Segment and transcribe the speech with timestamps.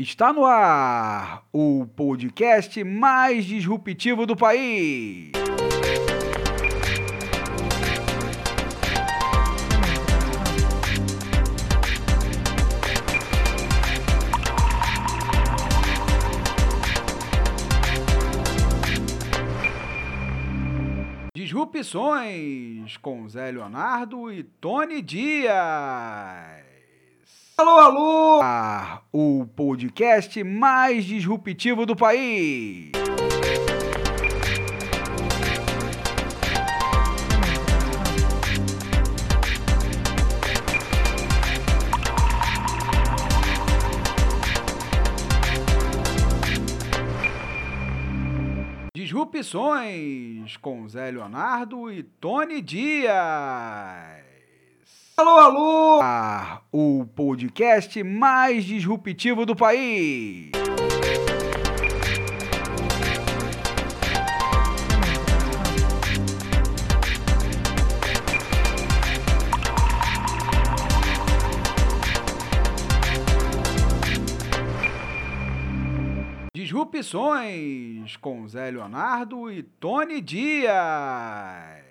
[0.00, 5.30] Está no ar o podcast mais disruptivo do país.
[21.34, 26.69] Disrupções com Zé Leonardo e Tony Dias.
[27.60, 28.40] Alô, alô!
[28.42, 32.90] Ah, o podcast mais disruptivo do país.
[48.94, 54.29] Disrupções com Zé Leonardo e Tony Dias.
[55.20, 56.00] Alô, alô!
[56.02, 60.50] Ah, o podcast mais disruptivo do país.
[76.54, 81.89] Disrupções com Zé Leonardo e Tony Dias.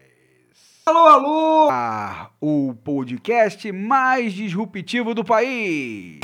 [0.90, 1.70] Alô, alô!
[1.70, 6.20] Ah, o podcast mais disruptivo do país.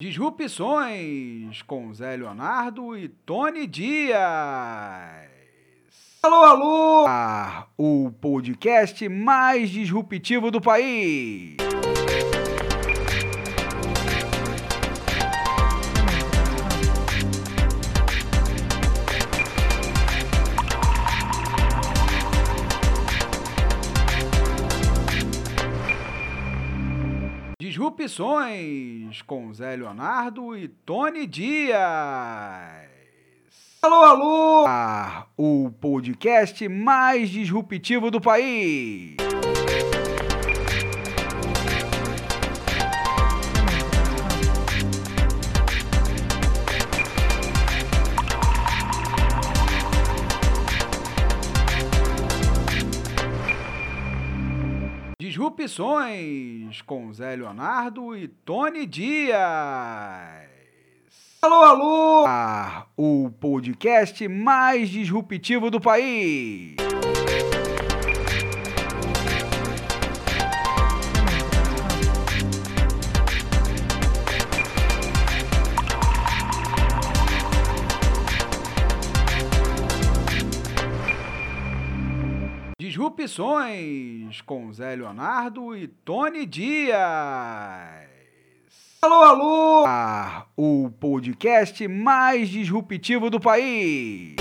[0.00, 5.35] Disrupções com Zé Leonardo e Tony Dias.
[6.26, 7.06] Alô, alô!
[7.06, 11.54] Ah, o podcast mais disruptivo do país.
[27.60, 32.95] Disrupções com Zé Leonardo e Tony Dias.
[33.86, 34.64] Alô, alô!
[34.66, 39.14] Ah, o podcast mais disruptivo do país.
[55.16, 60.55] Disrupções com Zé Leonardo e Tony Dias.
[61.42, 62.24] Alô, alô!
[62.26, 66.76] Ah, o podcast mais disruptivo do país.
[82.78, 88.15] Disrupções com Zé Leonardo e Tony Dias.
[89.06, 89.84] Alô, alô!
[89.86, 94.34] Ah, o podcast mais disruptivo do país.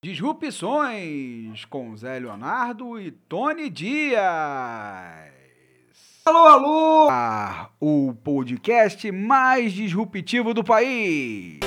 [0.00, 5.39] Disrupções com Zé Leonardo e Tony Dias.
[6.24, 7.08] Alô, alô!
[7.10, 11.58] Ah, o podcast mais disruptivo do país.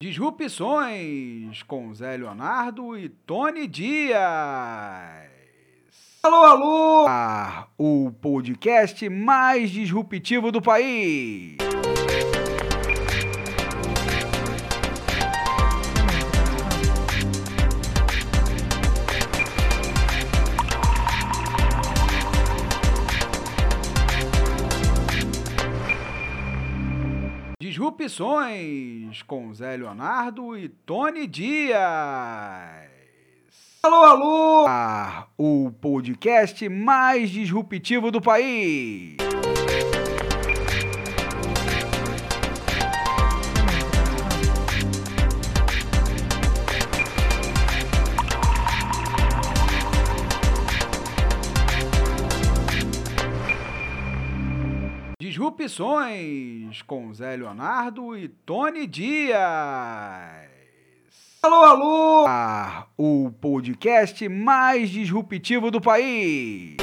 [0.00, 5.37] Disrupções com Zé Leonardo e Tony Dias.
[6.28, 7.06] Alô, alô!
[7.08, 11.56] Ah, o podcast mais disruptivo do país.
[27.58, 32.97] Disrupções com Zé Leonardo e Tony Dias.
[33.80, 34.66] Alô, alô!
[34.66, 39.16] Ah, o podcast mais disruptivo do país.
[55.20, 60.57] Disrupções com Zé Leonardo e Tony Dias.
[61.48, 62.26] Alô, alô!
[62.28, 66.76] Ah, o podcast mais disruptivo do país.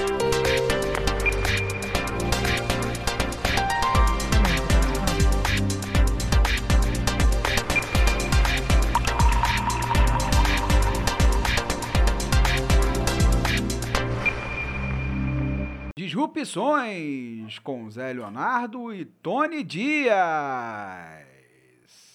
[15.96, 21.35] Disrupções com Zé Leonardo e Tony Dias.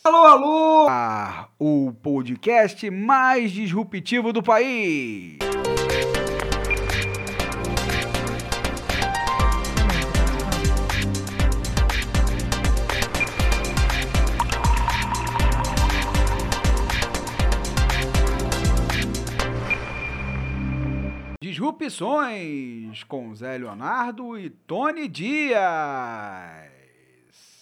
[0.03, 0.87] Alô, alô!
[0.89, 5.37] Ah, o podcast mais disruptivo do país.
[21.43, 26.80] Disrupções com Zé Leonardo e Tony Dias.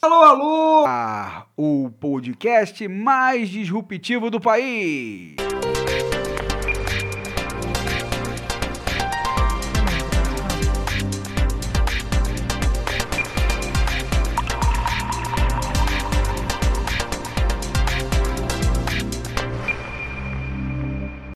[0.01, 0.85] Alô, alô!
[0.87, 5.35] Ah, o podcast mais disruptivo do país.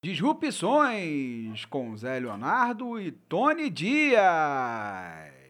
[0.05, 5.42] Disrupções com Zé Leonardo e Tony Dias.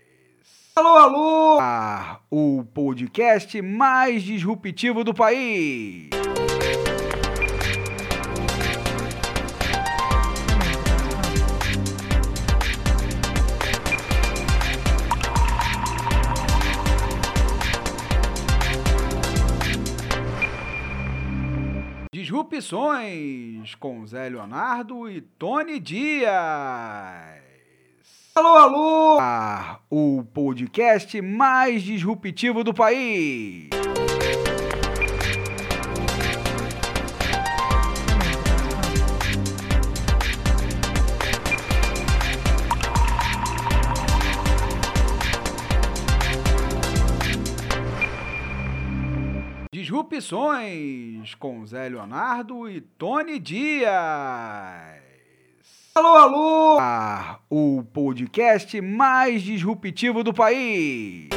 [0.75, 1.59] Alô, alô!
[1.61, 6.09] Ah, o podcast mais disruptivo do país.
[22.15, 27.52] Disrupções com Zé Leonardo e Tony Dias.
[28.34, 29.19] Alô, alô!
[29.20, 33.69] Ah, o podcast mais disruptivo do país.
[49.70, 55.02] Disrupções com Zé Leonardo e Tony Dias.
[55.94, 56.79] Alô, alô!
[56.81, 61.29] Ah, o podcast mais disruptivo do país.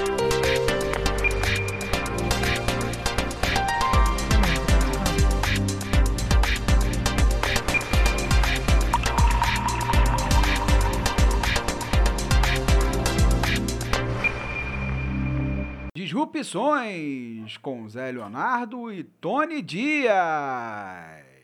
[15.93, 21.34] Disrupções com Zé Leonardo e Tony Dias.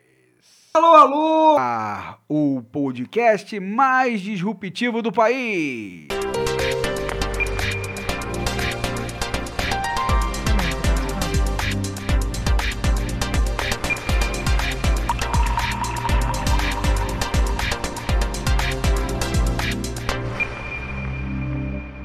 [0.74, 1.58] Alô, alô!
[1.60, 6.08] Ah, o podcast mais disruptivo do país.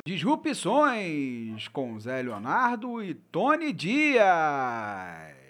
[0.05, 5.46] Disrupções com Zé Leonardo e Tony Dias.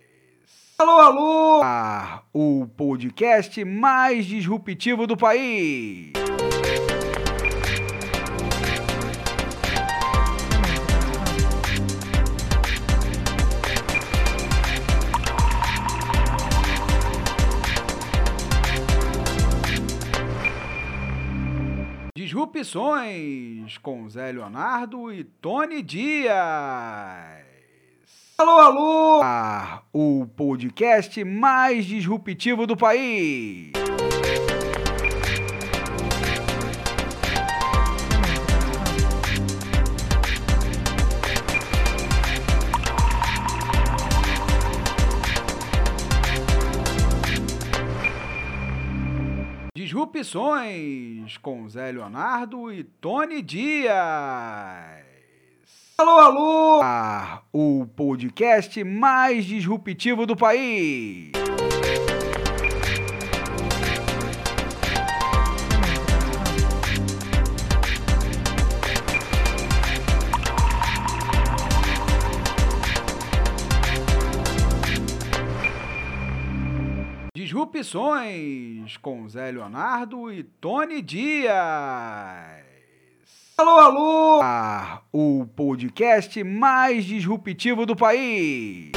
[0.78, 1.62] Alô, alô!
[1.64, 6.12] Ah, o podcast mais disruptivo do país.
[22.14, 26.34] Disrupções com Zé Leonardo e Tony Dias.
[28.38, 29.20] Alô, alô!
[29.22, 33.72] Ah, o podcast mais disruptivo do país.
[49.74, 55.05] Disrupções com Zé Leonardo e Tony Dias.
[55.98, 56.80] Alô, alô!
[57.50, 61.32] O podcast mais disruptivo do país.
[77.34, 82.65] Disrupções com Zé Leonardo e Tony Dias.
[83.58, 84.40] Alô, alô!
[85.10, 88.92] O podcast mais disruptivo do país.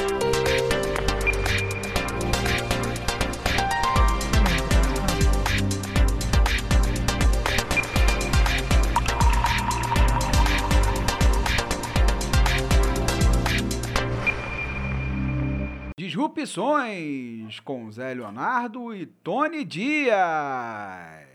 [15.97, 21.28] Disrupções com Zé Leonardo e Tony Dias.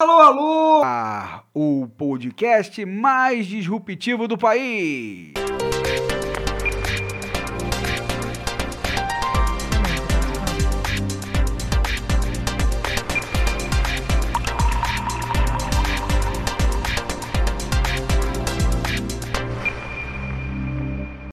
[0.00, 0.82] Alô, alô!
[1.52, 5.32] O podcast mais disruptivo do país.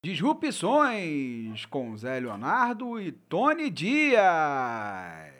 [0.01, 5.34] Disrupções com Zé Leonardo e Tony Dias.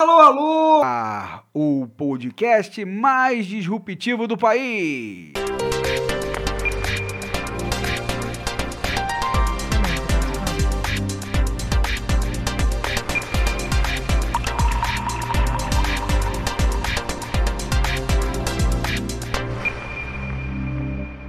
[0.00, 0.82] Alô, alô!
[0.84, 5.32] Ah, o podcast mais disruptivo do país.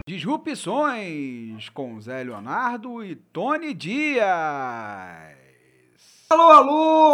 [0.06, 5.38] Disrupções com Zé Leonardo e Tony Dias.
[6.31, 7.12] Alô, alô!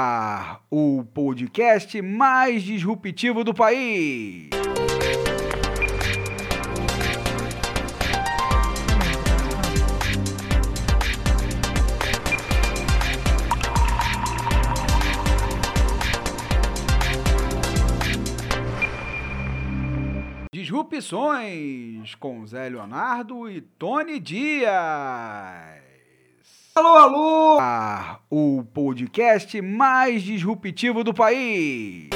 [0.70, 4.50] O podcast mais disruptivo do país.
[20.52, 25.85] Disrupções com Zé Leonardo e Tony Dias.
[26.78, 27.58] Alô, alô!
[28.30, 32.10] O podcast mais disruptivo do país.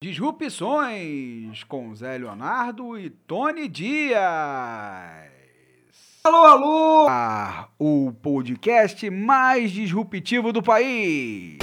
[0.00, 5.33] Disrupções com Zé Leonardo e Tony Dias.
[6.26, 7.06] Alô, alô!
[7.78, 11.58] O podcast mais disruptivo do país.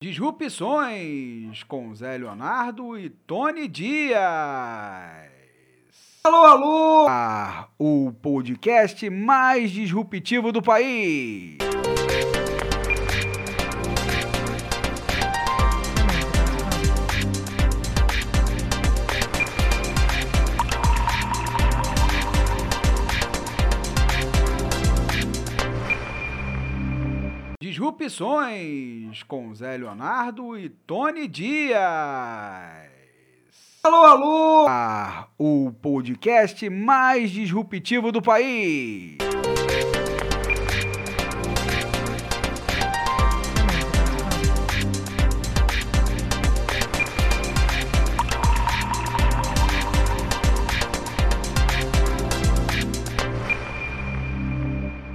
[0.00, 5.33] Disrupções com Zé Leonardo e Tony Dias.
[6.26, 7.06] Alô, alô!
[7.78, 11.58] O podcast mais disruptivo do país.
[27.60, 32.93] Disrupções com Zé Leonardo e Tony Dias.
[33.84, 34.66] Alô, alô!
[34.66, 39.18] Ah, o podcast mais disruptivo do país.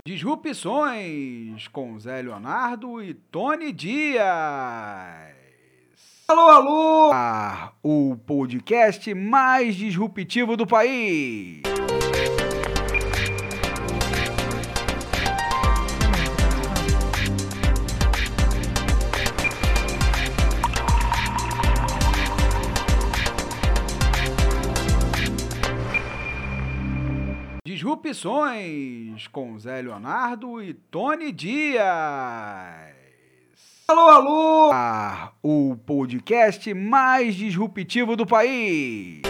[0.05, 5.38] Disrupções com Zé Leonardo e Tony Dias.
[6.29, 7.11] Alô, alô!
[7.11, 11.63] Ah, o podcast mais disruptivo do país.
[27.65, 32.98] Disrupções com Zé Leonardo e Tony Dias.
[33.89, 34.71] Alô, alô!
[34.71, 39.23] Ah, o podcast mais disruptivo do país.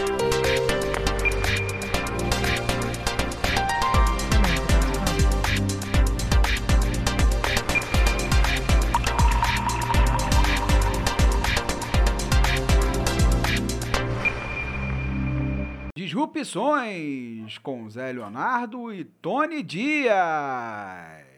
[15.96, 21.29] Disrupções com Zé Leonardo e Tony Dias.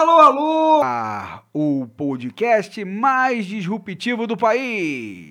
[0.00, 0.80] Alô, alô!
[0.82, 5.30] Ah, o podcast mais disruptivo do país.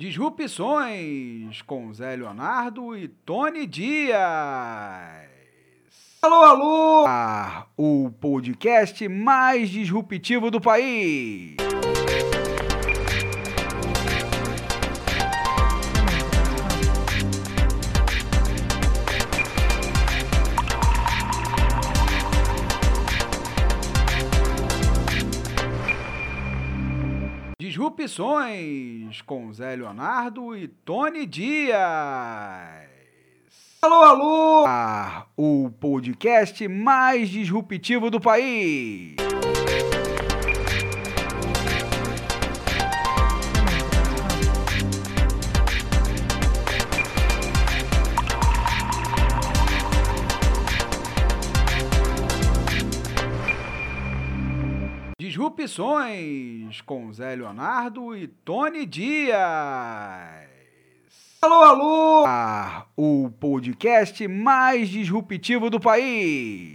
[0.00, 5.33] Disrupções com Zé Leonardo e Tony Dias.
[6.24, 7.04] Alô, alô!
[7.06, 11.54] Ah, o podcast mais disruptivo do país.
[27.60, 32.93] Disrupções com Zé Leonardo e Tony Dias.
[33.84, 34.64] Alô, alô!
[34.66, 39.14] Ah, o podcast mais disruptivo do país.
[55.18, 60.53] Disrupções com Zé Leonardo e Tony Dias.
[61.44, 62.24] Alô, alô!
[62.26, 66.74] Ah, o podcast mais disruptivo do país.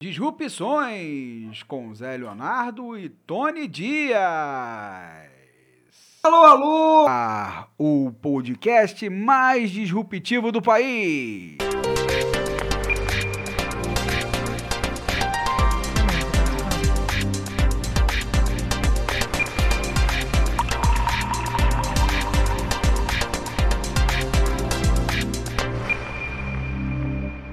[0.00, 5.35] Disrupções com Zé Leonardo e Tony Dias.
[6.26, 7.06] Alô, alô!
[7.08, 11.56] Ah, o podcast mais disruptivo do país.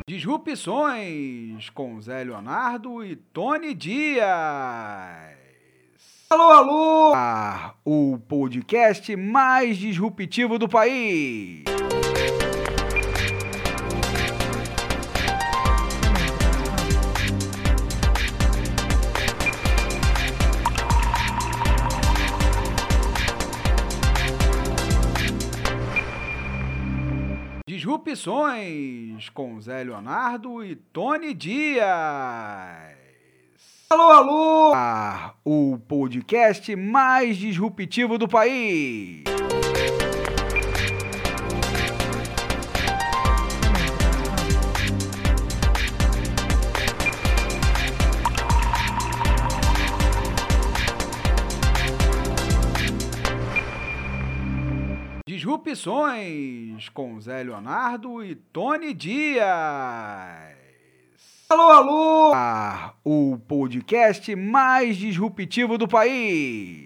[0.08, 5.43] Disrupções com Zé Leonardo e Tony Dias.
[6.34, 7.14] Alô, alô!
[7.16, 11.64] Ah, o podcast mais disruptivo do país.
[27.68, 33.03] Disrupções com Zé Leonardo e Tony Dias.
[33.94, 34.74] Alô, alô!
[34.74, 39.24] Ah, o podcast mais disruptivo do país.
[55.28, 60.63] Disrupções com Zé Leonardo e Tony Dias.
[61.54, 62.32] Alô, alô!
[62.34, 66.82] Ah, o podcast mais disruptivo do país.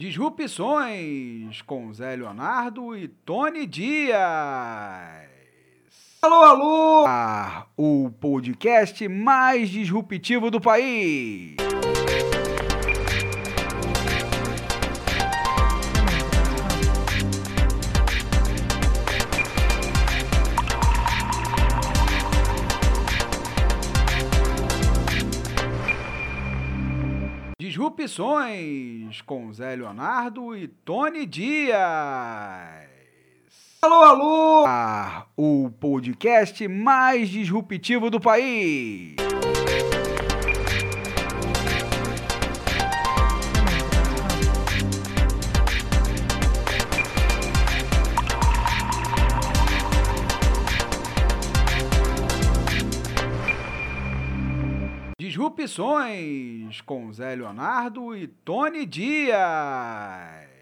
[0.00, 5.35] Disrupções com Zé Leonardo e Tony Dias.
[6.26, 7.04] Alô, alô!
[7.06, 11.54] Ah, o podcast mais disruptivo do país.
[27.56, 32.95] Disrupções com Zé Leonardo e Tony Dias.
[33.82, 34.64] Alô, alô!
[34.66, 39.16] Ah, o podcast mais disruptivo do país.
[55.18, 60.55] Disrupções com Zé Leonardo e Tony Dias.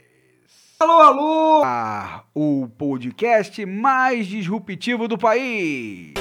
[0.84, 1.62] Alô, alô!
[1.64, 6.12] Ah, o podcast mais disruptivo do país.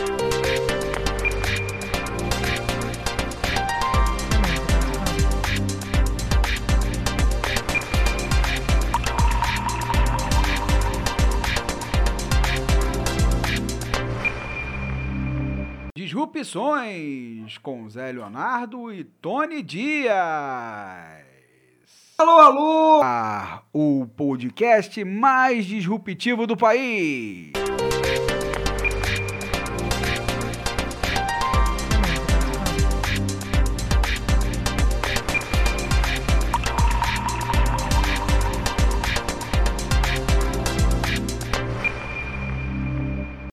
[15.94, 21.23] Disrupções com Zé Leonardo e Tony Dias.
[22.16, 23.02] Alô, alô!
[23.04, 27.52] Ah, o podcast mais disruptivo do país.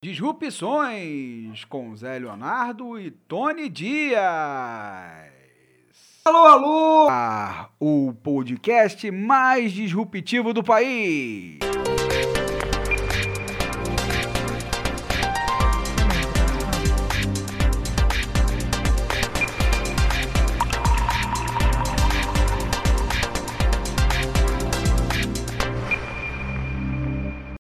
[0.02, 5.39] Disrupções com Zé Leonardo e Tony Dias.
[6.30, 7.08] Alô, alô!
[7.10, 11.58] Ah, o podcast mais disruptivo do país.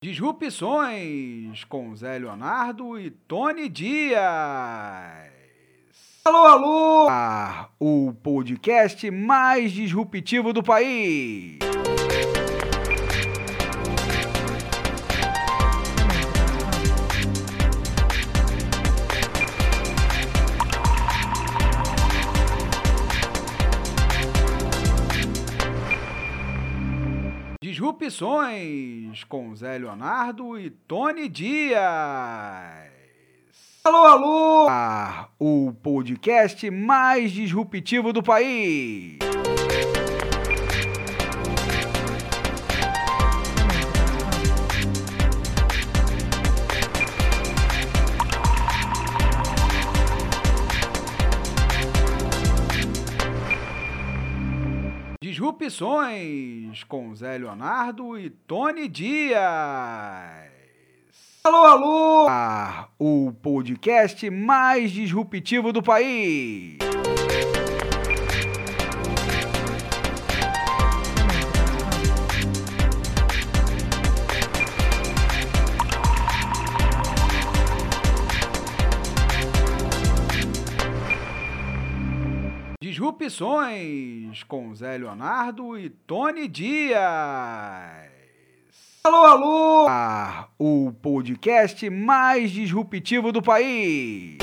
[0.00, 5.39] Disrupções com Zé Leonardo e Tony Dias.
[6.22, 7.08] Alô, alô!
[7.08, 11.58] Ah, o podcast mais disruptivo do país.
[27.62, 32.99] Disrupções com Zé Leonardo e Tony Dias.
[33.82, 34.66] Alô, alô!
[34.68, 39.18] Ah, o podcast mais disruptivo do país.
[55.22, 60.59] Disrupções com Zé Leonardo e Tony Dias.
[61.42, 62.26] Alô, alô!
[62.28, 66.76] Ah, o podcast mais disruptivo do país.
[82.82, 88.19] Disrupções com Zé Leonardo e Tony Dias.
[89.02, 89.86] Alô, alô!
[89.88, 94.36] Ah, o podcast mais disruptivo do país.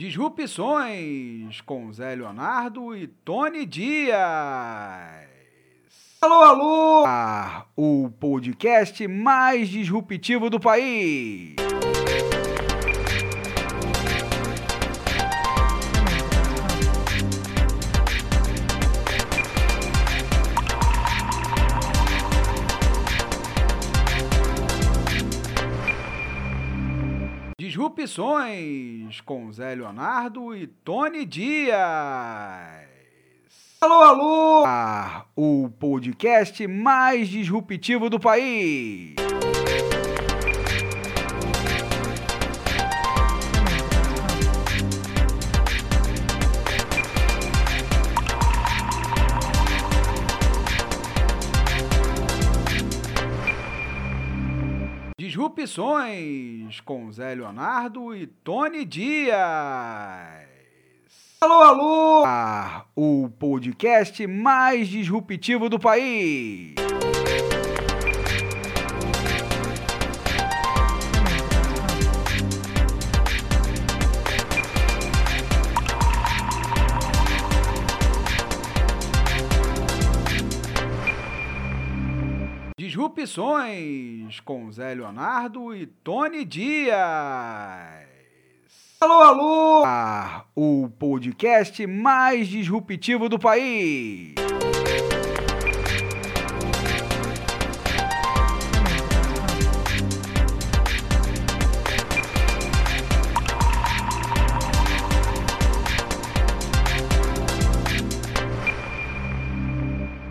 [0.00, 5.27] Disrupções com Zé Leonardo e Tony Dias.
[6.20, 7.04] Alô, alô!
[7.06, 11.54] Ah, o podcast mais disruptivo do país.
[27.60, 32.97] Disrupções com Zé Leonardo e Tony Dias.
[33.80, 34.64] Alô, alô!
[34.66, 39.14] Ah, o podcast mais disruptivo do país.
[55.16, 60.47] Disrupções com Zé Leonardo e Tony Dias.
[61.40, 62.24] Alô, alô!
[62.26, 66.74] Ah, o podcast mais disruptivo do país.
[82.76, 88.07] Disrupções com Zé Leonardo e Tony Dias.
[89.00, 89.84] Alô, alô!
[89.86, 94.34] Ah, o podcast mais disruptivo do país.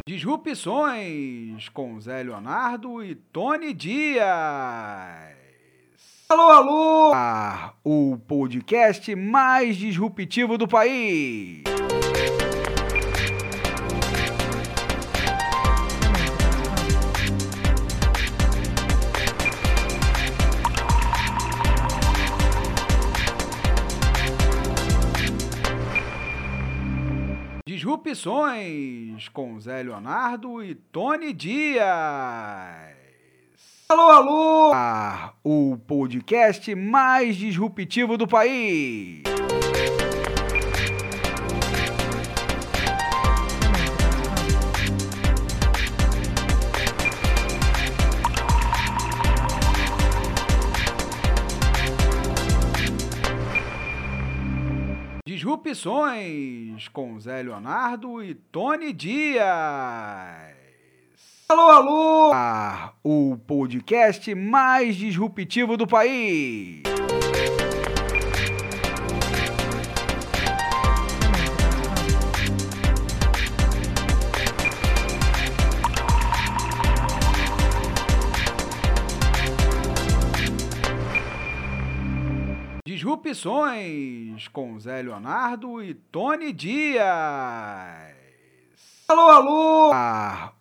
[0.06, 5.37] Disrupções com Zé Leonardo e Tony Dias.
[6.30, 7.12] Alô, alô!
[7.16, 11.64] Ah, o podcast mais disruptivo do país.
[27.66, 32.97] Disrupções com Zé Leonardo e Tony Dias.
[33.90, 34.72] Alô, alô!
[34.74, 39.24] Ah, o podcast mais disruptivo do país.
[55.26, 60.57] Disrupções com Zé Leonardo e Tony Dias.
[61.50, 62.32] Alô, alô!
[63.02, 66.84] O podcast mais disruptivo do país.
[82.86, 88.17] Disrupções com Zé Leonardo e Tony Dias.
[89.10, 89.92] Alô, alô!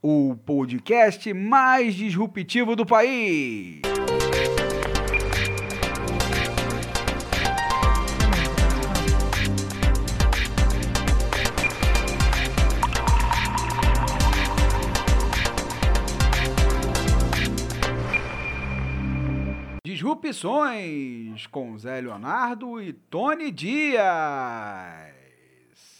[0.00, 3.80] O podcast mais disruptivo do país.
[19.84, 25.15] Disrupções com Zé Leonardo e Tony Dias.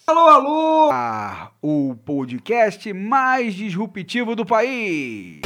[0.09, 0.90] Alô, alô!
[1.61, 5.40] O podcast mais disruptivo do país.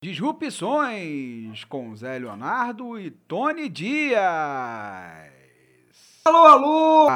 [0.00, 5.33] Disrupções com Zé Leonardo e Tony Dias.
[6.26, 7.06] Alô, alô!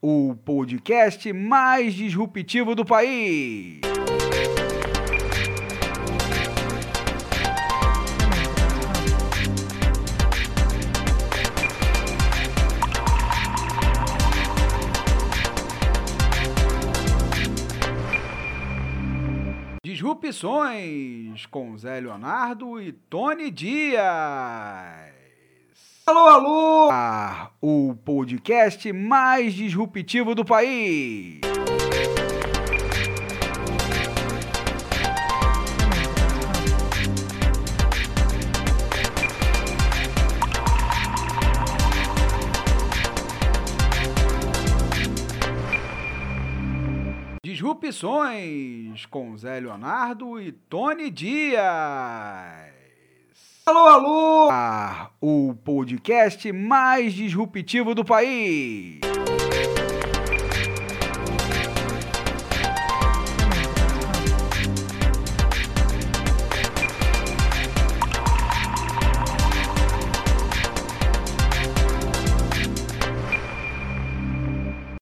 [0.00, 3.80] O podcast mais disruptivo do país.
[19.82, 25.15] Disrupções com Zé Leonardo e Tony Dias.
[26.08, 26.88] Alô, alô!
[27.60, 31.40] O podcast mais disruptivo do país.
[47.42, 52.75] Disrupções com Zé Leonardo e Tony Dias.
[53.68, 54.48] Alô, alô!
[55.20, 59.00] O podcast mais disruptivo do país.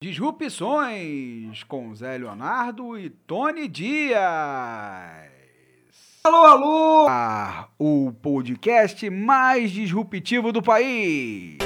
[0.01, 5.34] Disrupções com Zé Leonardo e Tony Dias.
[6.27, 7.07] Alô, alô!
[7.79, 11.59] O podcast mais disruptivo do país.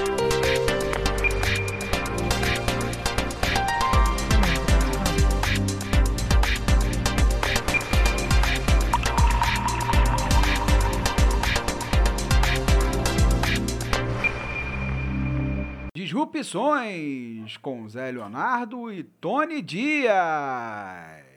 [15.94, 21.27] Disrupções com Zé Leonardo e Tony Dias.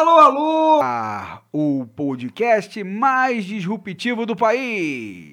[0.00, 0.80] Alô, alô!
[1.52, 5.32] O podcast mais disruptivo do país.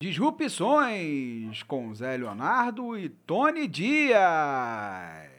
[0.00, 5.33] Disrupções com Zé Leonardo e Tony Dias.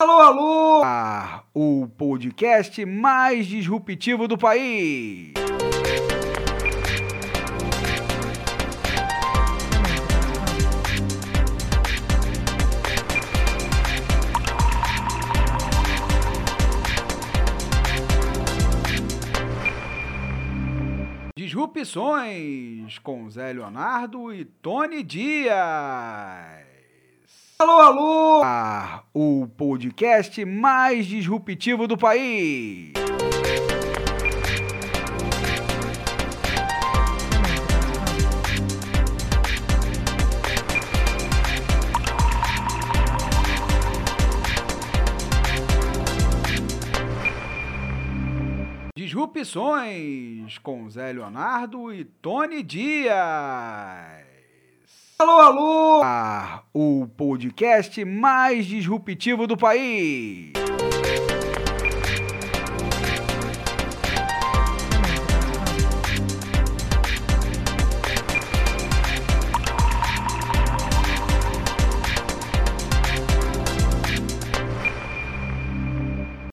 [0.00, 0.82] Alô, alô!
[0.82, 5.34] Ah, o podcast mais disruptivo do país.
[21.36, 26.69] Disrupções com Zé Leonardo e Tony Dias.
[27.60, 28.42] Alô, alô!
[28.42, 32.94] Ah, o podcast mais disruptivo do país.
[48.96, 54.19] Disrupções com Zé Leonardo e Tony Dias.
[55.20, 56.02] Alô, alô!
[56.02, 60.50] Ah, o podcast mais disruptivo do país.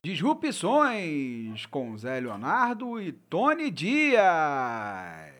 [0.04, 5.37] Disrupções com Zé Leonardo e Tony Dias.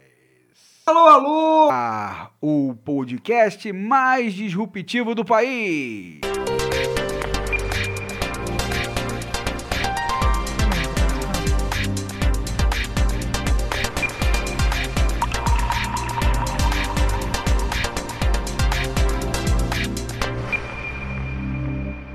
[0.89, 1.69] Alô, alô!
[1.71, 6.19] Ah, o podcast mais disruptivo do país.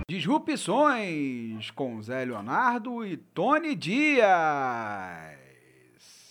[0.09, 5.42] Disrupções com Zé Leonardo e Tony Dias.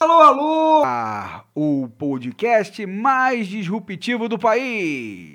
[0.02, 0.82] Alô, alô!
[0.84, 5.32] Ah, o podcast mais disruptivo do país.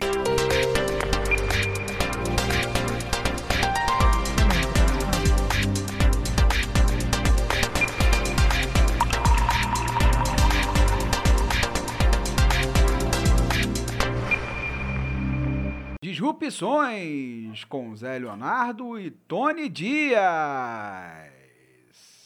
[16.02, 21.37] Disrupções com Zé Leonardo e Tony Dias.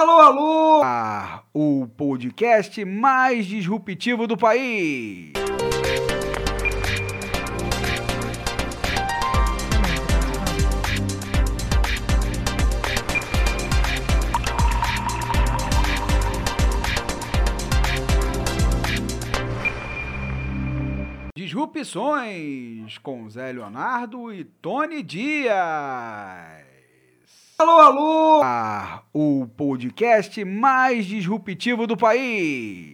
[0.01, 0.81] Alô, alô!
[0.83, 5.31] Ah, o podcast mais disruptivo do país.
[21.35, 26.70] Disrupções com Zé Leonardo e Tony Dias.
[27.61, 28.41] Alô, alô!
[28.43, 32.91] Ah, o podcast mais disruptivo do país.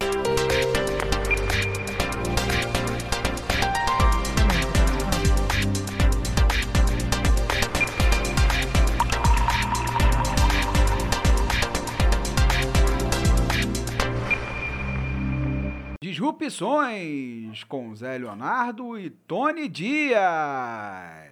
[16.01, 21.27] Disrupções com Zé Leonardo e Tony Dias.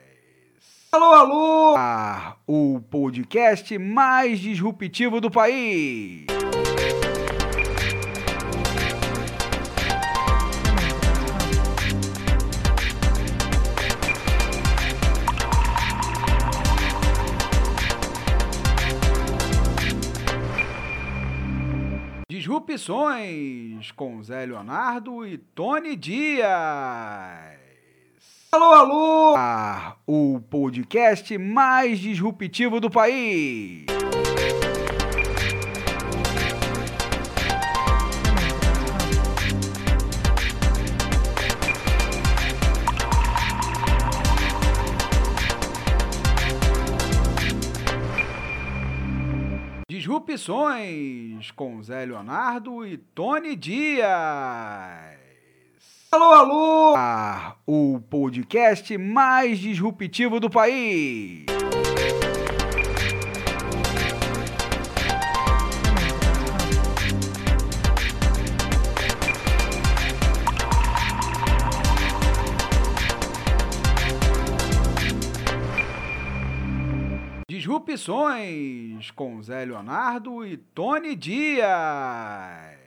[0.96, 1.76] Alô, alô!
[1.78, 6.26] Ah, o podcast mais disruptivo do país.
[22.30, 27.65] Disrupções com Zé Leonardo e Tony Dias.
[28.56, 29.36] Alô, alô!
[29.36, 33.86] Ah, o podcast mais disruptivo do país.
[49.90, 55.25] Disrupções com Zé Leonardo e Tony Dias.
[56.16, 56.96] Alô, alô!
[56.96, 61.44] Ah, o podcast mais disruptivo do país.
[77.50, 82.85] Disrupções com Zé Leonardo e Tony Dias.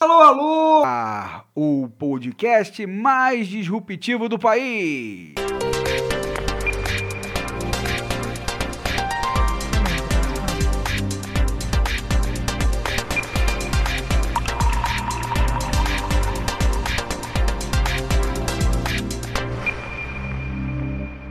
[0.00, 0.82] Alô, alô!
[0.84, 5.34] Ah, o podcast mais disruptivo do país.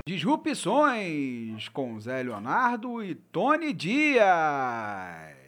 [0.05, 5.42] Disrupções com Zé Leonardo e Tony Dias.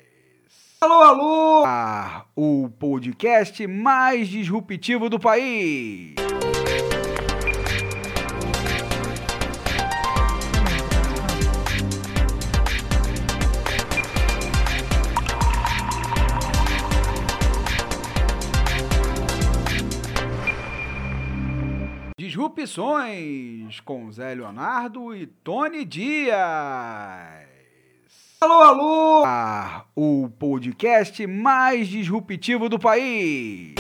[0.86, 1.64] Alô, alô!
[1.66, 6.14] Ah, o podcast mais disruptivo do país.
[22.16, 27.45] Disrupções com Zé Leonardo e Tony Dias.
[28.42, 29.24] Alô, alô!
[29.26, 33.74] Ah, o podcast mais disruptivo do país.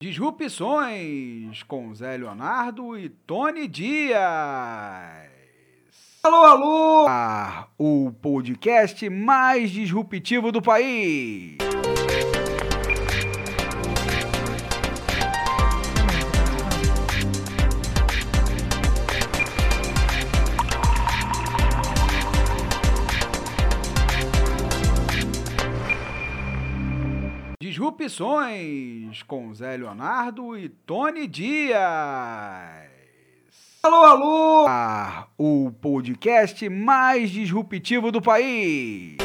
[0.00, 5.37] Disrupções com Zé Leonardo e Tony Dias.
[6.28, 7.06] Alô, alô!
[7.08, 11.56] Ah, o podcast mais disruptivo do país.
[27.58, 32.97] Disrupções com Zé Leonardo e Tony Dias.
[33.80, 34.66] Alô, alô!
[34.68, 39.16] Ah, o podcast mais disruptivo do país.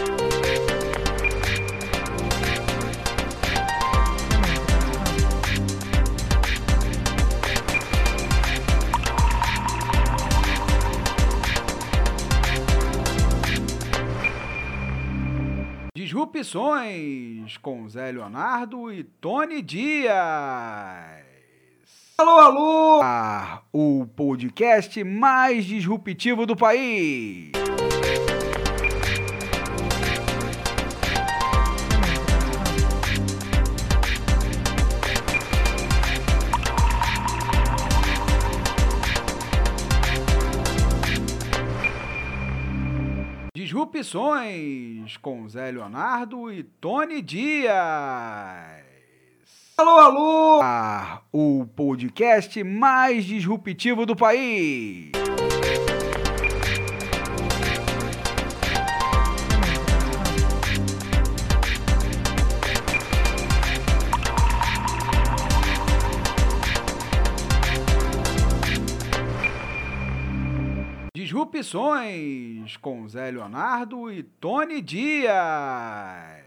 [15.96, 21.33] Disrupções com Zé Leonardo e Tony Dias.
[22.16, 23.02] Alô, alô!
[23.02, 27.52] Ah, o podcast mais disruptivo do país.
[43.56, 48.93] Disrupções com Zé Leonardo e Tony Dias.
[49.76, 50.60] Alô, alô!
[50.62, 55.12] Ah, o podcast mais disruptivo do país.
[71.16, 76.43] Disrupções com Zé Leonardo e Tony Dias.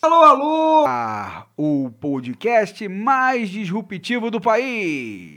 [0.00, 0.84] Alô, alô!
[0.86, 5.34] Ah, o podcast mais disruptivo do país.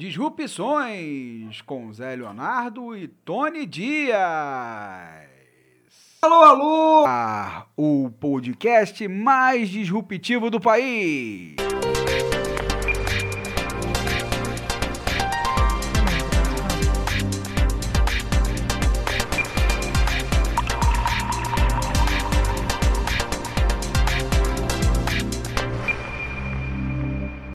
[0.00, 5.37] Disrupções com Zé Leonardo e Tony Dias.
[6.20, 7.04] Alô, alô!
[7.06, 11.54] Ah, o podcast mais disruptivo do país.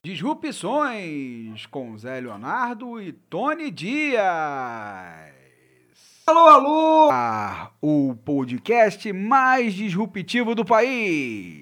[0.06, 5.43] Disrupções com Zé Leonardo e Tony Dias.
[6.26, 7.10] Alô, alô!
[7.12, 11.60] Ah, o podcast mais disruptivo do país.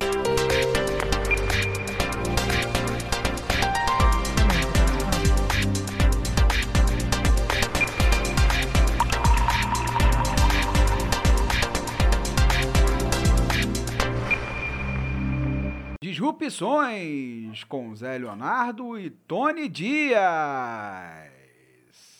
[16.04, 21.31] Disrupções com Zé Leonardo e Tony Dias.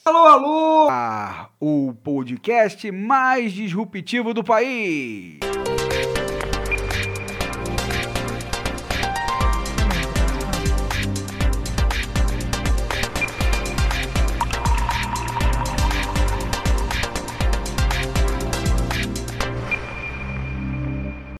[0.04, 0.88] Alô, alô!
[0.90, 5.38] Ah, o podcast mais disruptivo do país.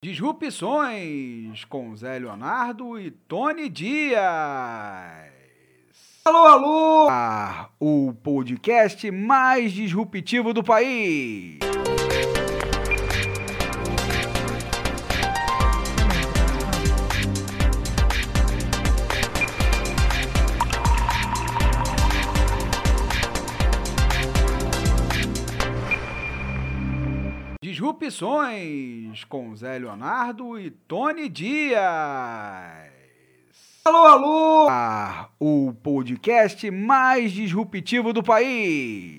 [0.00, 5.31] Disrupções com Zé Leonardo e Tony Dias.
[6.24, 7.08] Alô, alô!
[7.10, 11.58] Ah, o podcast mais disruptivo do país.
[27.60, 32.91] Disrupções com Zé Leonardo e Tony Dias.
[33.84, 34.68] Alô, alô!
[34.70, 39.18] Ah, o podcast mais disruptivo do país.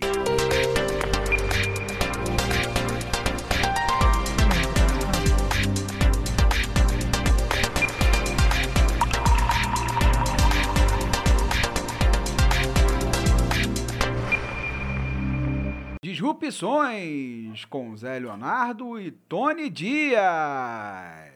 [16.01, 21.32] Disrupções com Zé Leonardo e Tony Dias.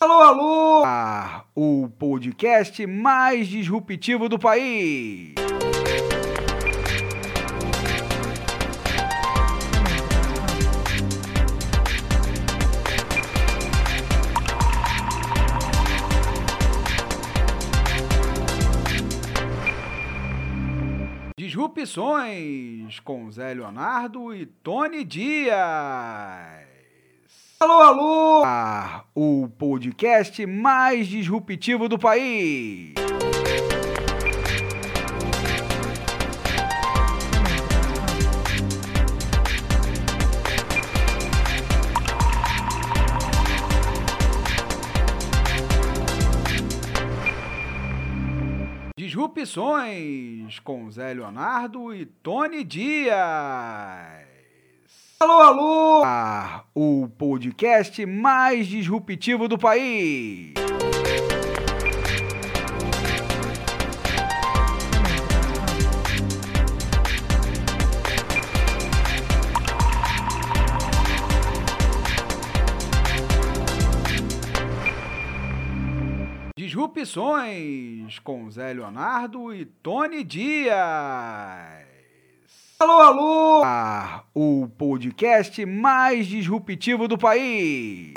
[0.00, 0.84] Alô, alô!
[0.86, 5.34] Ah, o podcast mais disruptivo do país.
[21.36, 26.67] Disrupções com Zé Leonardo e Tony Dias.
[27.60, 28.42] Alô, alô!
[28.44, 32.94] Ah, o podcast mais disruptivo do país.
[48.96, 54.27] Disrupções com Zé Leonardo e Tony Dias.
[55.20, 56.02] Alô, alô!
[56.72, 60.54] O podcast mais disruptivo do país.
[76.56, 81.87] Disrupções com Zé Leonardo e Tony Dias.
[82.80, 83.62] Alô, alô!
[84.32, 88.14] O podcast mais disruptivo do país.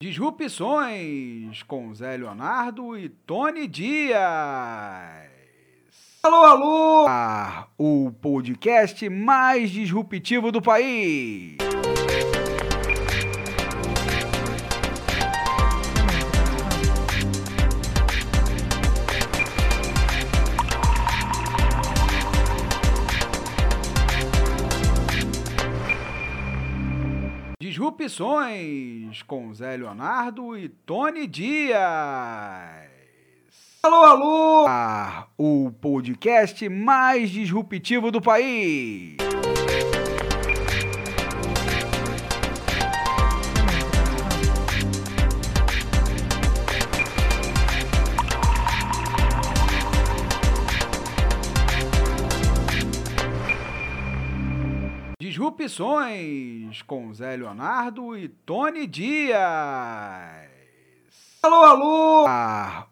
[0.00, 5.31] Disrupções com Zé Leonardo e Tony Dias.
[6.24, 7.06] Alô, alô!
[7.76, 11.56] O podcast mais disruptivo do país.
[27.58, 32.91] Disrupções com Zé Leonardo e Tony Dias.
[33.84, 34.66] Alô, alô!
[35.36, 39.16] O podcast mais disruptivo do país.
[55.18, 60.51] Disrupções com Zé Leonardo e Tony Dias.
[61.44, 62.24] Alô, alô!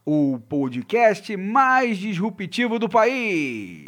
[0.04, 3.84] O podcast mais disruptivo do país.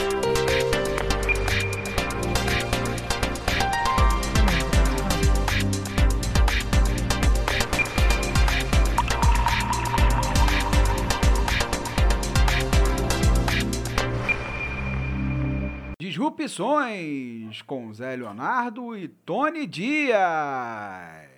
[15.99, 21.32] Disrupções com Zé Leonardo e Tony Dias.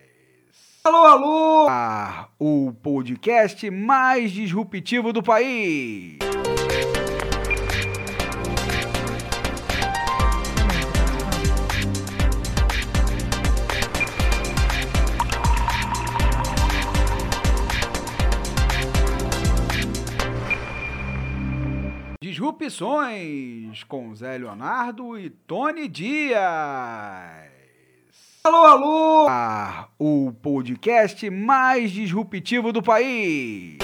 [0.87, 1.67] Alô, alô!
[2.39, 6.19] O podcast mais disruptivo do país.
[22.21, 27.54] Disrupções com Zé Leonardo e Tony Dias.
[28.47, 29.27] Alô, alô!
[29.99, 33.79] O podcast mais disruptivo do país.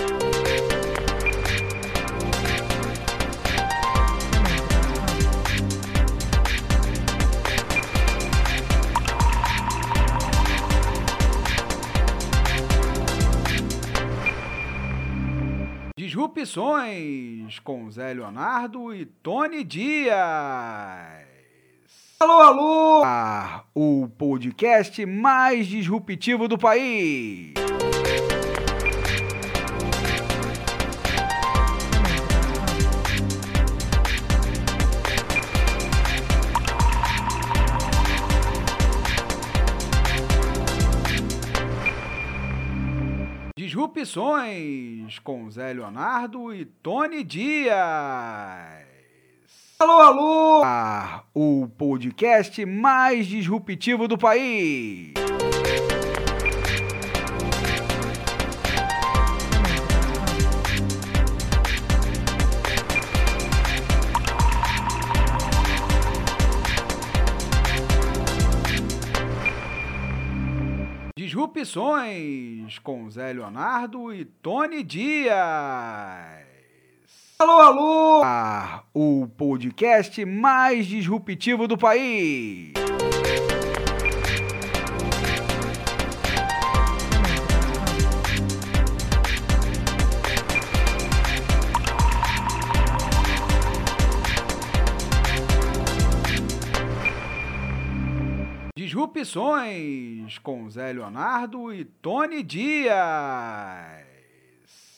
[15.97, 21.30] Disrupções com Zé Leonardo e Tony Dias.
[22.23, 23.03] Alô, alô!
[23.75, 27.55] O podcast mais disruptivo do país.
[43.57, 48.90] Disrupções com Zé Leonardo e Tony Dias.
[49.81, 50.63] Alô, alô!
[50.63, 55.15] Ah, o podcast mais disruptivo do país.
[71.17, 76.40] Disrupções com Zé Leonardo e Tony Dias.
[77.41, 78.23] Alô, alô!
[78.23, 82.75] Ah, o podcast mais disruptivo do país.
[98.77, 104.10] Disrupções com Zé Leonardo e Tony Dias.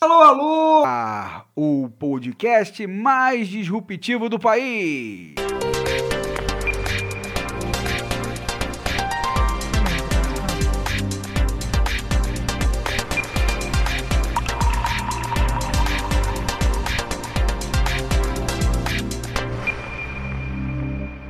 [0.02, 0.84] Alô, alô!
[0.84, 5.36] Ah, o podcast mais disruptivo do país.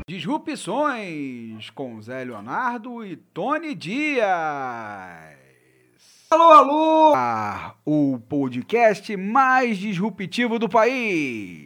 [0.08, 5.41] Disrupções com Zé Leonardo e Tony Dias.
[6.32, 7.12] Alô, alô!
[7.14, 11.62] Ah, o podcast mais disruptivo do país.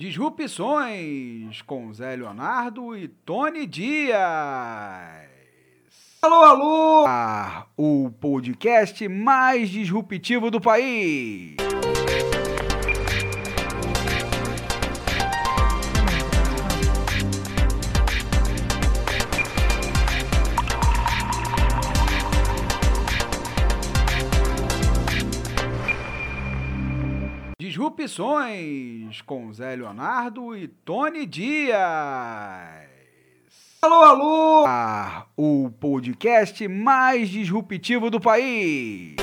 [0.00, 5.33] Disrupções com Zé Leonardo e Tony Dias.
[6.24, 7.04] Alô, alô!
[7.06, 11.54] Ah, o podcast mais disruptivo do país.
[27.58, 32.93] Disrupções com Zé Leonardo e Tony Dias.
[33.84, 34.64] Alô, alô!
[34.66, 39.14] Ah, o podcast mais disruptivo do país.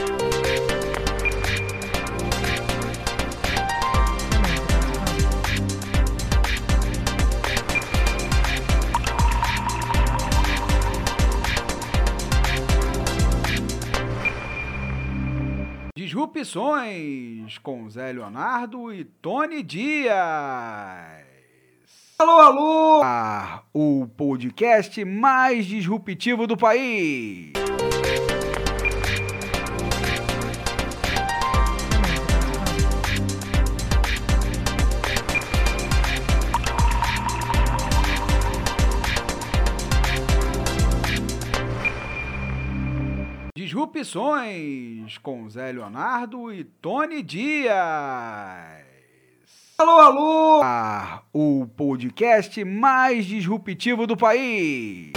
[15.95, 21.20] Disrupções com Zé Leonardo e Tony Dias.
[22.21, 23.01] Alô, alô!
[23.03, 27.51] Ah, o podcast mais disruptivo do país.
[43.55, 48.90] Disrupções com Zé Leonardo e Tony Dias.
[49.81, 50.61] Alô, alô!
[50.63, 55.11] Ah, o podcast mais disruptivo do país.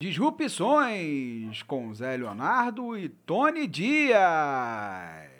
[0.00, 5.35] Disrupções com Zé Leonardo e Tony Dias.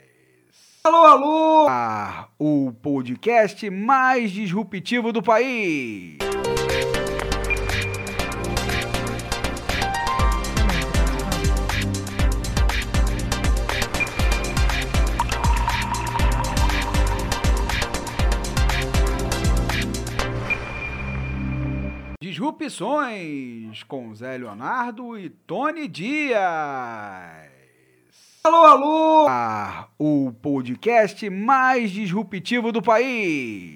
[0.87, 1.67] Alô, alô!
[1.69, 6.17] Ah, o podcast mais disruptivo do país.
[22.21, 27.56] Disrupções com Zé Leonardo e Tony Dias.
[28.47, 29.27] Alô, alô!
[29.27, 33.75] Ah, o podcast mais disruptivo do país.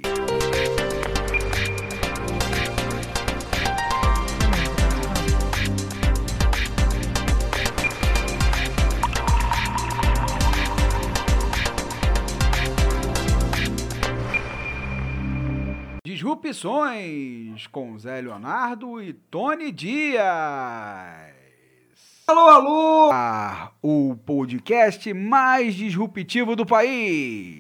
[16.06, 21.41] Disrupções com Zé Leonardo e Tony Dias.
[22.32, 23.10] Alô, alô!
[23.12, 27.60] Ah, o podcast mais disruptivo do país.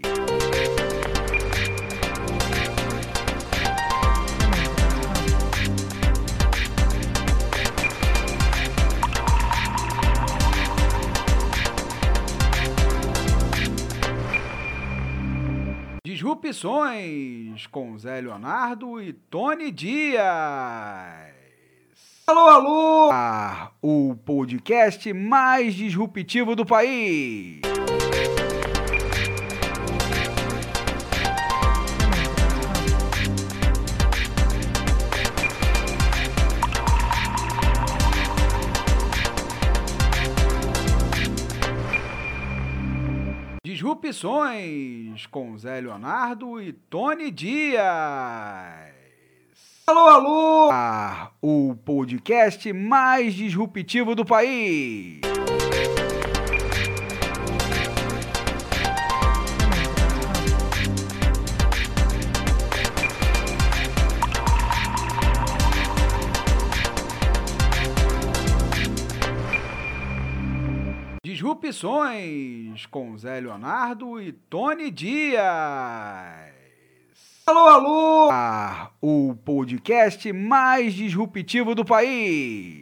[16.06, 21.41] Disrupções com Zé Leonardo e Tony Dias.
[22.28, 23.10] Alô, alô!
[23.12, 27.62] Ah, o podcast mais disruptivo do país.
[43.64, 49.01] Disrupções com Zé Leonardo e Tony Dias.
[49.92, 50.70] Alô, alô!
[50.72, 55.20] Ah, o podcast mais disruptivo do país.
[71.22, 76.61] Disrupções com Zé Leonardo e Tony Dias.
[77.46, 78.30] Alô, alô!
[78.32, 82.80] Ah, o podcast mais disruptivo do país.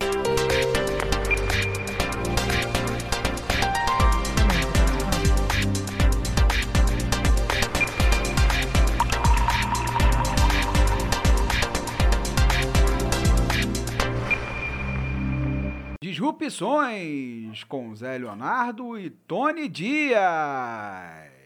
[16.02, 21.39] Disrupções com Zé Leonardo e Tony Dias.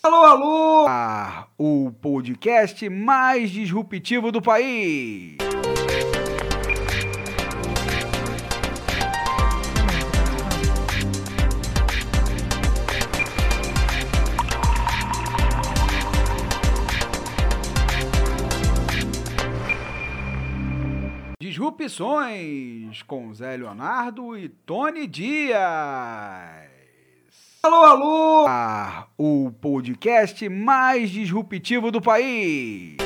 [0.00, 0.86] Alô, alô!
[0.88, 5.36] Ah, o podcast mais disruptivo do país.
[21.40, 26.77] Disrupções com Zé Leonardo e Tony Dias.
[27.68, 28.46] Alô, alô!
[28.48, 32.96] Ah, o podcast mais disruptivo do país.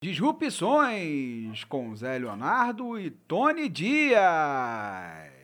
[0.00, 5.39] Disrupções com Zé Leonardo e Tony Dias.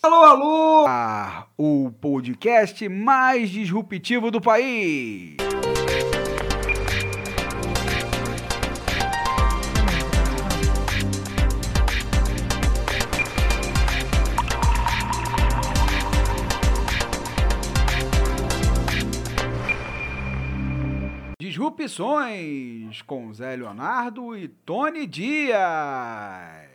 [0.00, 0.84] Alô, alô!
[0.86, 5.36] Ah, o podcast mais disruptivo do país.
[21.40, 26.67] Disrupções com Zé Leonardo e Tony Dias.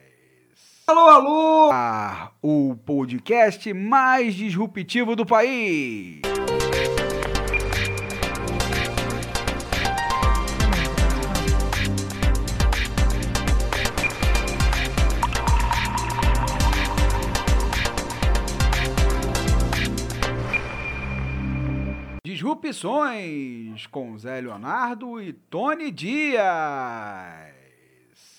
[0.86, 1.70] Alô, alô!
[1.72, 6.20] Ah, o podcast mais disruptivo do país.
[22.26, 27.63] Disrupções com Zé Leonardo e Tony Dias.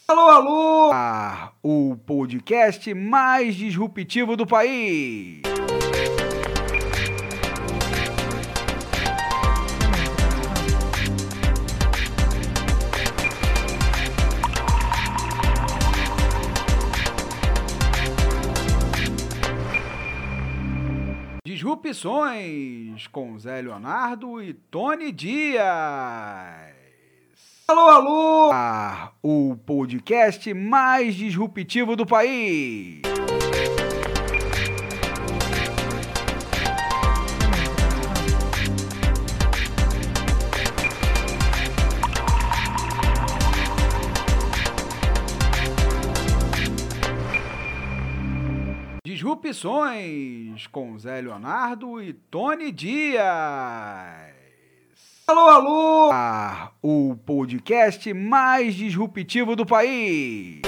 [0.07, 0.91] Alô, alô!
[0.93, 5.41] Ah, o podcast mais disruptivo do país.
[21.47, 26.74] Disrupções com Zé Leonardo e Tony Dias.
[27.67, 28.51] Alô, alô!
[28.53, 33.01] Ah, o podcast mais disruptivo do país.
[49.07, 54.44] Disrupções com Zé Leonardo e Tony Dias.
[55.27, 56.11] Alô, alô!
[56.13, 60.61] Ah, o podcast mais disruptivo do país.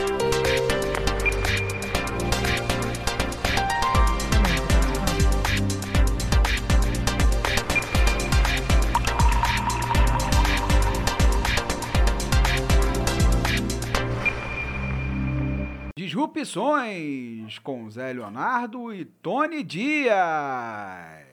[15.98, 21.25] Disrupções com Zé Leonardo e Tony Dias.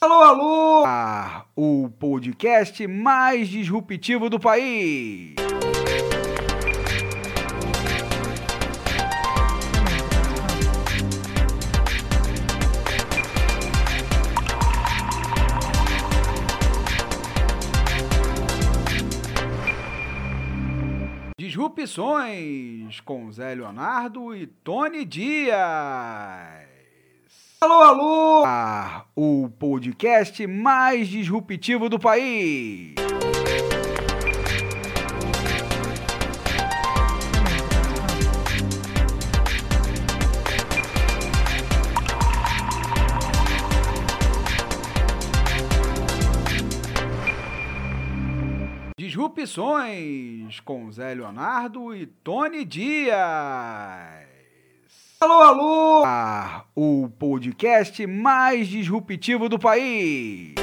[0.00, 0.84] Alô, alô!
[0.86, 5.34] Ah, o podcast mais disruptivo do país.
[21.36, 26.67] Disrupções com Zé Leonardo e Tony Dias.
[27.60, 28.44] Alô, alô!
[28.46, 32.94] Ah, o podcast mais disruptivo do país.
[48.96, 53.16] Disrupções com Zé Leonardo e Tony Dias.
[55.20, 56.04] Alô, alô!
[56.06, 60.54] Ah, o podcast mais disruptivo do país.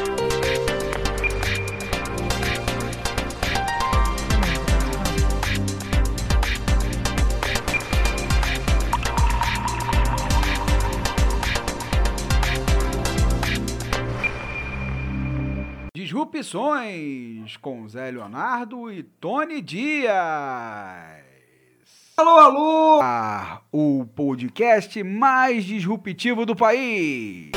[15.94, 21.25] Disrupções com Zé Leonardo e Tony Dias.
[22.18, 23.00] Alô, alô!
[23.02, 27.52] Ah, o podcast mais disruptivo do país.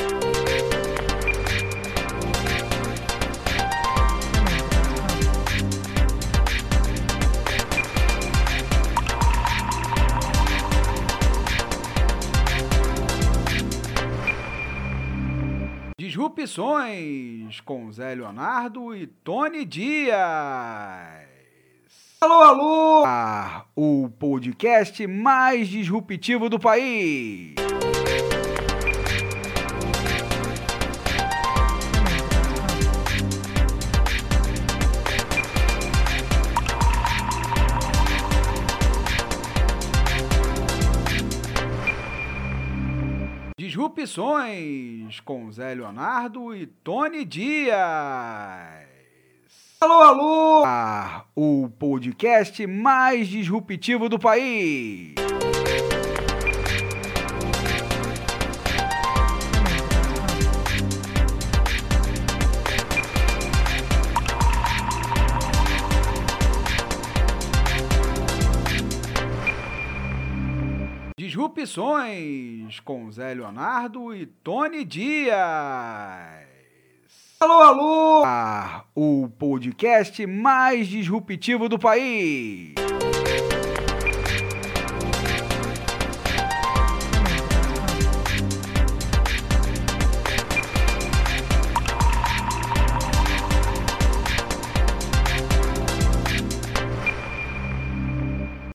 [15.97, 21.28] Disrupções com Zé Leonardo e Tony Dias.
[22.21, 23.03] Alô, alô!
[23.05, 27.55] Ah, o podcast mais disruptivo do país.
[43.57, 48.88] Disrupções com Zé Leonardo e Tony Dias.
[49.81, 50.63] Alô, alô!
[51.33, 55.15] O podcast mais disruptivo do país.
[71.17, 76.48] Disrupções com Zé Leonardo e Tony Dias.
[77.41, 78.23] Alô, alô!
[78.93, 82.73] O podcast mais disruptivo do país.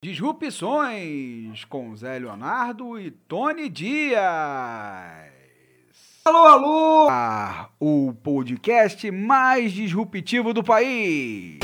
[0.00, 5.33] Disrupções com Zé Leonardo e Tony Dias.
[6.26, 7.08] Alô, alô!
[7.10, 11.58] Ah, o podcast mais disruptivo do país.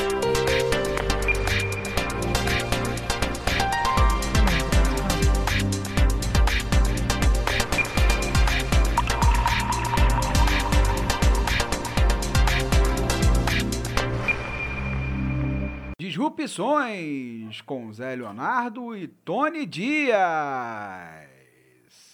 [15.97, 21.30] Disrupções com Zé Leonardo e Tony Dias.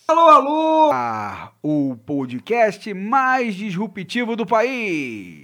[0.09, 0.89] Alô, alô!
[1.61, 5.41] O podcast mais disruptivo do país.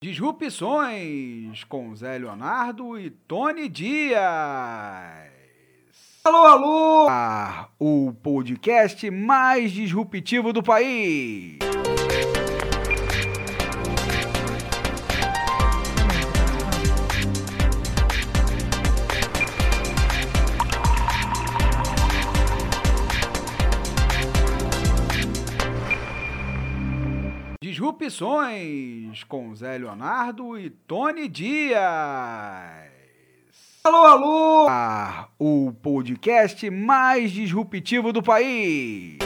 [0.00, 5.33] Disrupções com Zé Leonardo e Tony Dias.
[6.26, 7.06] Alô, alô!
[7.78, 11.58] O podcast mais disruptivo do país.
[27.60, 32.93] Disrupções com Zé Leonardo e Tony Dias.
[33.86, 34.66] Alô, alô!
[35.38, 39.18] O podcast mais disruptivo do país.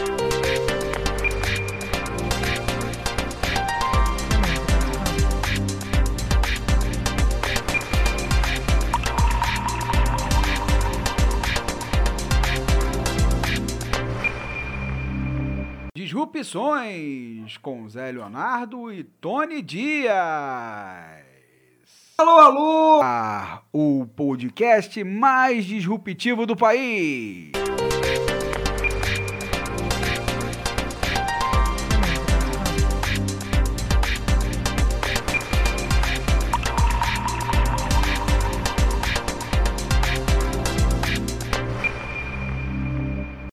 [15.94, 21.27] Disrupções com Zé Leonardo e Tony Dias.
[22.20, 23.00] Alô, alô!
[23.72, 27.52] O podcast mais disruptivo do país.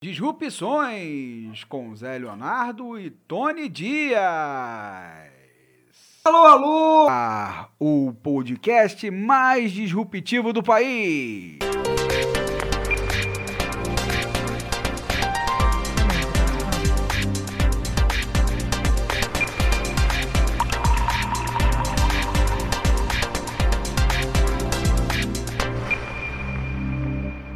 [0.02, 5.35] Disrupções com Zé Leonardo e Tony Dias.
[6.28, 7.08] Alô, alô!
[7.08, 11.60] Ah, o podcast mais disruptivo do país.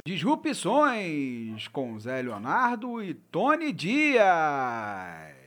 [0.05, 5.38] Disrupções com Zé Leonardo e Tony Dias.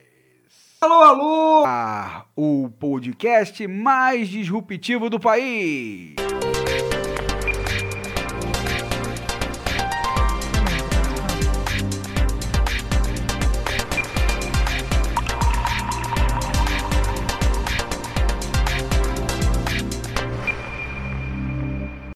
[0.83, 1.65] Alô, alô!
[1.65, 6.17] Ah, o podcast mais disruptivo do país.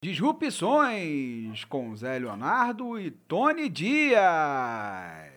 [0.02, 5.35] Disrupções com Zé Leonardo e Tony Dias.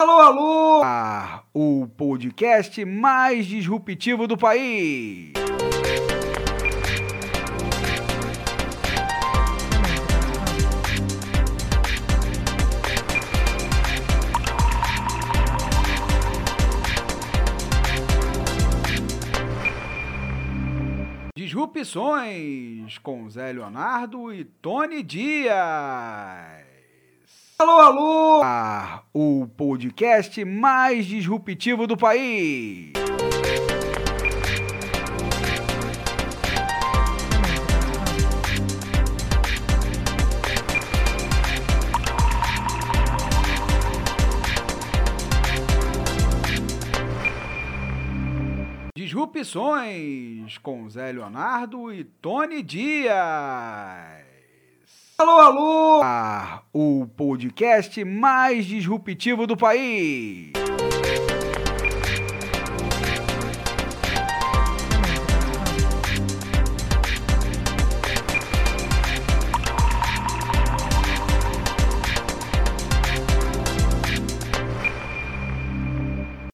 [0.00, 0.82] Alô, alô!
[0.82, 5.34] Ah, o podcast mais disruptivo do país.
[21.36, 26.69] Disrupções com Zé Leonardo e Tony Dias.
[27.60, 28.42] Alô, alô!
[28.42, 32.90] Ah, o podcast mais disruptivo do país.
[48.96, 54.29] Disrupções com Zé Leonardo e Tony Dias.
[55.20, 56.00] Alô, alô!
[56.02, 60.50] Ah, o podcast mais disruptivo do país.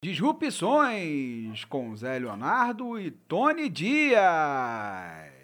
[0.03, 5.36] Disrupções com Zé Leonardo e Tony Dias.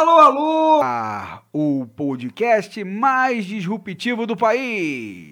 [0.00, 0.80] Alô, alô!
[0.82, 5.30] Ah, o podcast mais disruptivo do país.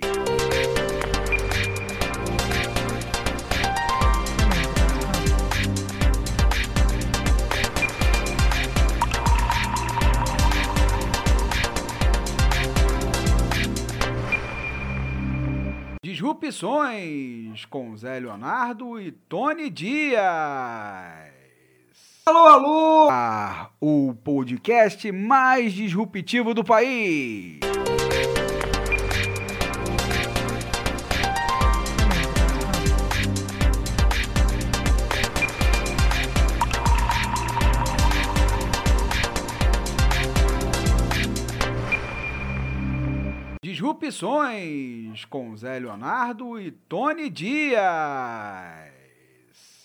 [16.02, 21.37] Disrupções com Zé Leonardo e Tony Dias.
[22.28, 23.08] Alô, alô!
[23.10, 27.58] Ah, o podcast mais disruptivo do país.
[43.62, 48.97] Disrupções com Zé Leonardo e Tony Dias.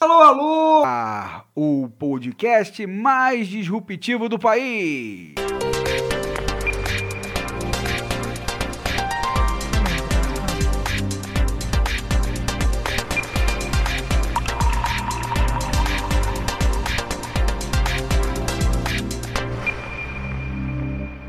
[0.03, 0.83] Alô, alô!
[0.85, 5.33] Ah, o podcast mais disruptivo do país.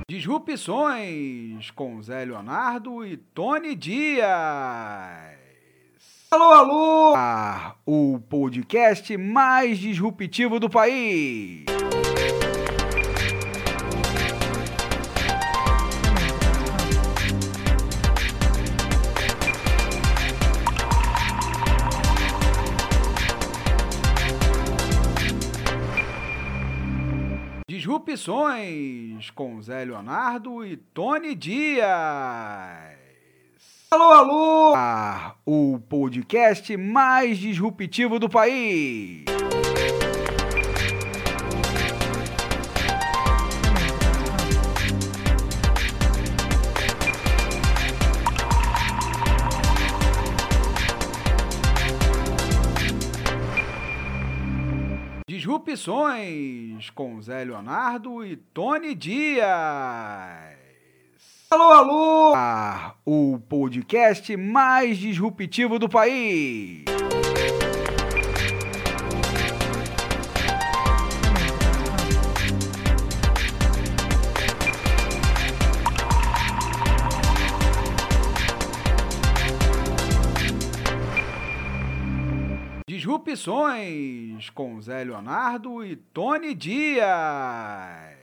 [0.08, 5.43] Disrupções com Zé Leonardo e Tony Dias.
[6.34, 7.14] Alô, alô!
[7.16, 11.64] Ah, o podcast mais disruptivo do país.
[27.68, 33.03] Disrupções com Zé Leonardo e Tony Dias.
[33.94, 34.74] Alô, alô!
[34.74, 39.24] Ah, o podcast mais disruptivo do país.
[55.28, 60.63] Disrupções com Zé Leonardo e Tony Dias.
[61.54, 62.32] Alô, alô!
[62.34, 66.82] Ah, o podcast mais disruptivo do país.
[82.88, 88.13] Disrupções com Zé Leonardo e Tony Dias.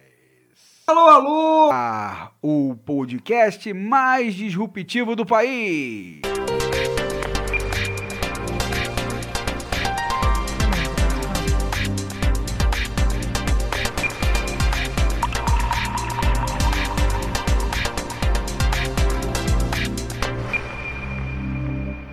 [0.92, 1.70] Alô, alô!
[1.72, 6.20] Ah, o podcast mais disruptivo do país.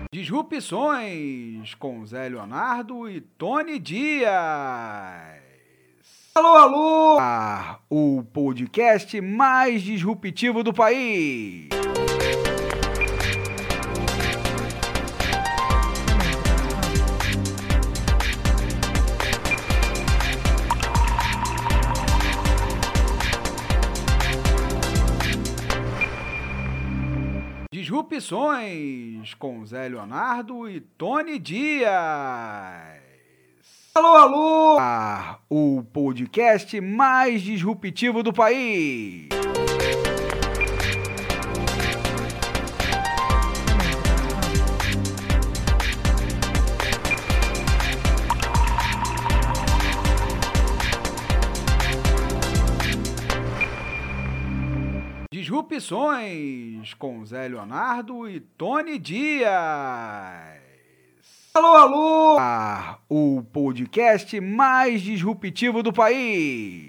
[0.09, 5.48] Disrupções com Zé Leonardo e Tony Dias.
[6.39, 7.17] Alô, alô!
[7.19, 11.67] Ah, o podcast mais disruptivo do país.
[27.69, 33.08] Disrupções com Zé Leonardo e Tony Dias.
[33.95, 34.77] Alô, alô!
[34.79, 39.27] Ah, o podcast mais disruptivo do país.
[55.31, 60.68] Disrupções com Zé Leonardo e Tony Dias.
[61.59, 62.37] Alô, alô!
[62.39, 66.87] Ah, o podcast mais disruptivo do país.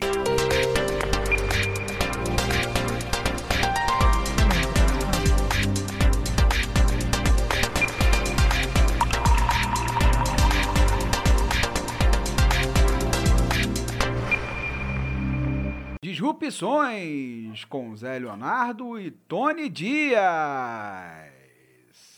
[16.00, 21.39] Disrupções com Zé Leonardo e Tony Dias.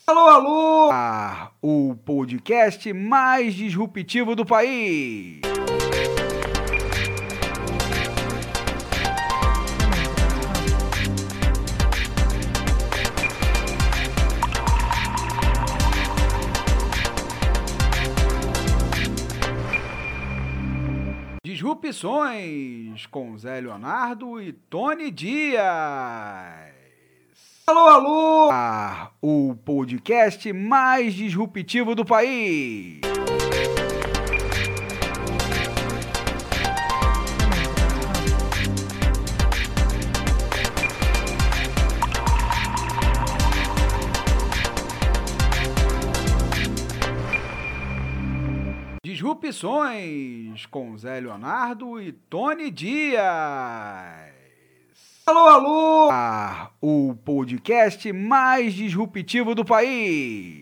[0.05, 0.91] Alô, alô!
[0.93, 5.41] Ah, o podcast mais disruptivo do país.
[21.45, 26.82] Disrupções com Zé Leonardo e Tony Dias.
[27.73, 28.51] Alô, alô!
[28.53, 33.01] Ah, o podcast mais disruptivo do país.
[49.03, 54.42] Disrupções com Zé Leonardo e Tony Dias.
[55.25, 56.09] Alô, alô!
[56.11, 60.61] Ah, o podcast mais disruptivo do país.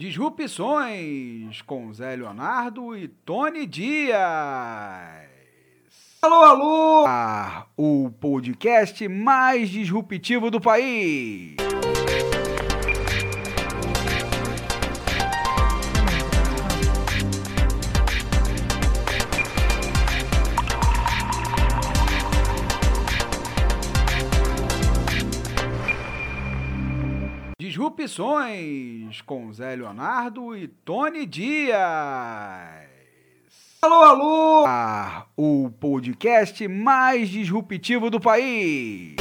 [0.00, 5.37] Disrupções com Zé Leonardo e Tony Dias.
[6.20, 7.04] Alô, alô!
[7.06, 11.54] Ah, o podcast mais disruptivo do país.
[27.60, 32.87] Disrupções com Zé Leonardo e Tony Dias.
[33.80, 34.64] Alô, alô!
[34.66, 39.14] Ah, o podcast mais disruptivo do país.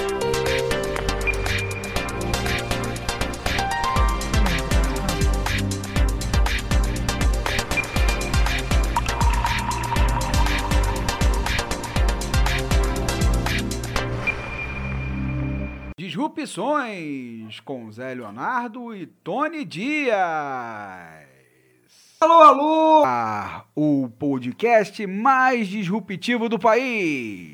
[15.99, 21.26] Disrupções com Zé Leonardo e Tony Dias.
[22.19, 23.03] Alô, alô!
[23.05, 27.53] Ah, o podcast mais disruptivo do país.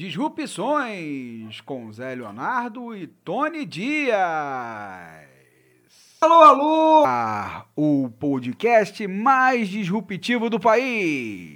[0.00, 5.27] Disrupções com Zé Leonardo e Tony Dias.
[6.20, 7.04] Alô, alô!
[7.06, 11.54] Ah, o podcast mais disruptivo do país.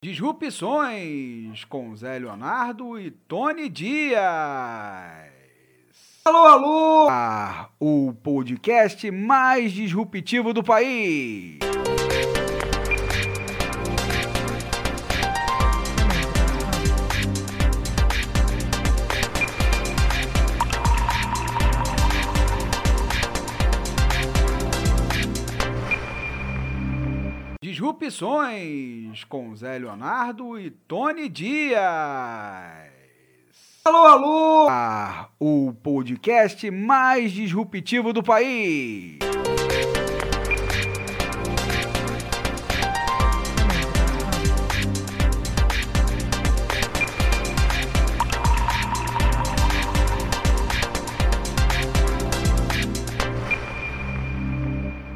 [0.00, 4.20] Disrupções com Zé Leonardo e Tony Dias.
[6.24, 7.08] Alô, alô!
[7.10, 11.58] Ah, o podcast mais disruptivo do país.
[27.60, 32.91] Disrupções com Zé Leonardo e Tony Dias.
[33.84, 34.68] Alô, alô!
[34.70, 39.18] Ah, o podcast mais disruptivo do país.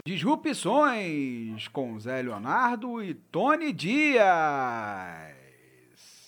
[0.05, 5.36] Disrupções com Zé Leonardo e Tony Dias.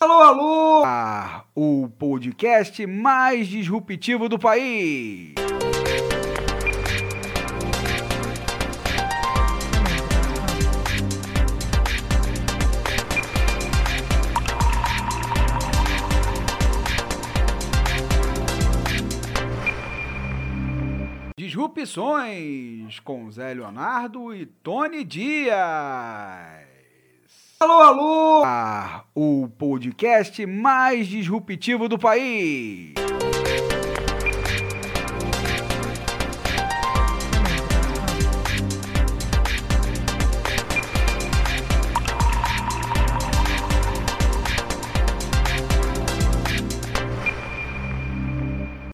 [0.01, 0.83] Alô, alô!
[0.87, 5.35] Ah, o podcast mais disruptivo do país.
[21.37, 26.68] Disrupções com Zé Leonardo e Tony Dias.
[27.61, 28.43] Alô, alô!
[28.45, 32.95] Ah, o podcast mais disruptivo do país.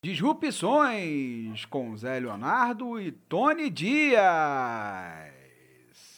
[0.02, 5.33] Disrupções com Zé Leonardo e Tony Dias.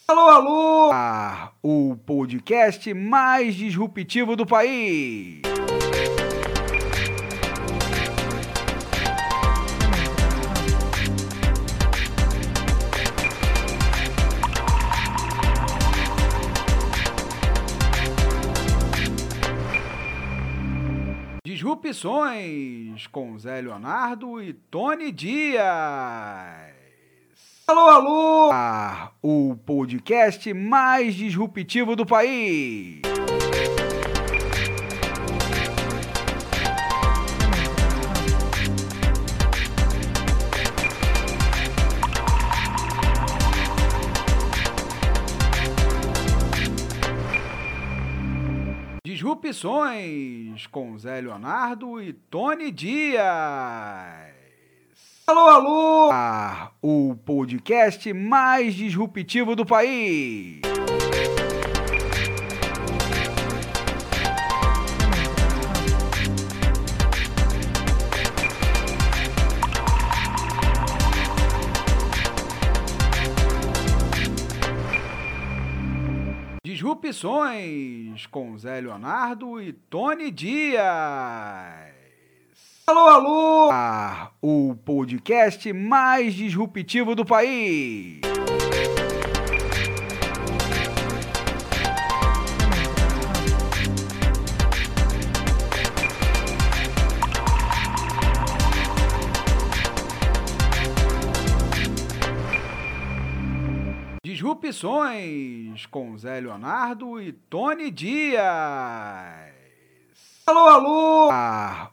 [0.08, 0.90] Alô, alô!
[1.60, 5.42] O podcast mais disruptivo do país.
[21.44, 26.76] Disrupções com Zé Leonardo e Tony Dias.
[27.68, 28.51] Alô, alô!
[29.20, 33.01] O podcast mais disruptivo do país.
[49.05, 54.35] Disrupções com Zé Leonardo e Tony Dias.
[55.28, 56.11] Alô, alô!
[56.81, 60.61] O podcast mais disruptivo do país.
[76.62, 81.95] Disrupções com Zé Leonardo e Tony Dias.
[82.88, 83.70] Alô, alô!
[83.72, 88.20] Ah, o podcast mais disruptivo do país.
[104.22, 109.55] Disrupções com Zé Leonardo e Tony Dias.
[110.48, 111.28] Alô, alô!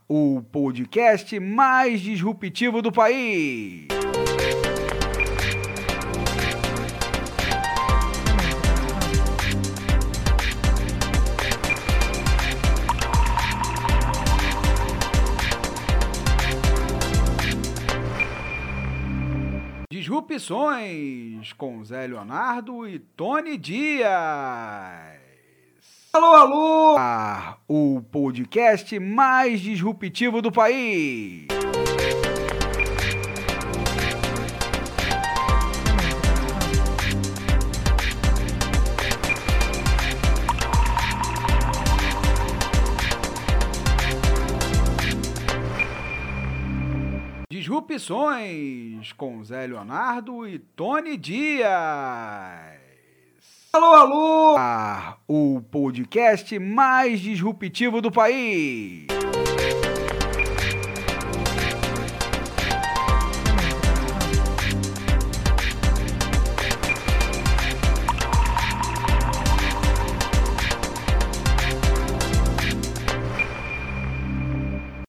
[0.08, 3.88] O podcast mais disruptivo do país.
[19.90, 25.23] Disrupções com Zé Leonardo e Tony Dias.
[26.15, 26.95] Alô, alô!
[27.68, 31.48] O podcast mais disruptivo do país.
[47.49, 52.83] Disrupções com Zé Leonardo e Tony Dias.
[53.76, 54.56] Alô, alô!
[55.28, 59.08] O podcast mais disruptivo do país.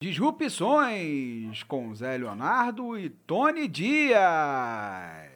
[0.01, 5.34] Disrupções com Zé Leonardo e Tony Dias.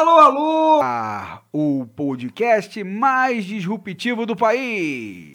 [0.00, 0.80] Alô, alô!
[1.52, 5.32] O podcast mais disruptivo do país.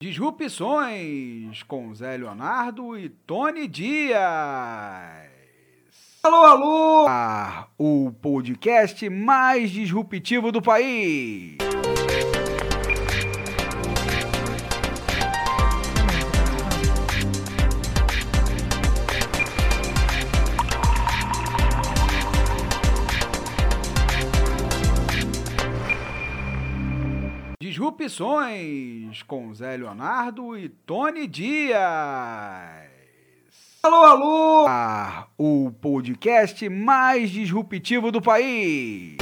[0.00, 5.33] Disrupções com Zé Leonardo e Tony Dias.
[6.24, 7.06] Alô, alô!
[7.06, 11.58] Ah, o podcast mais disruptivo do país.
[27.60, 32.93] Disrupções com Zé Leonardo e Tony Dias.
[33.84, 34.66] Alô, alô!
[34.66, 39.18] Ah, o podcast mais disruptivo do país.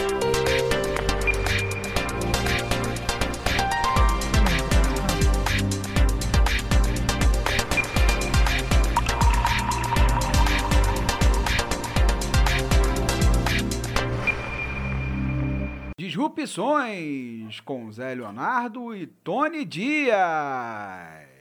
[15.99, 21.32] Disrupções com Zé Leonardo e Tony Dias.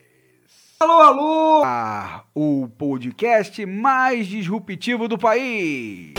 [0.81, 1.63] Alô, alô!
[1.63, 6.11] Ah, o podcast mais disruptivo do país.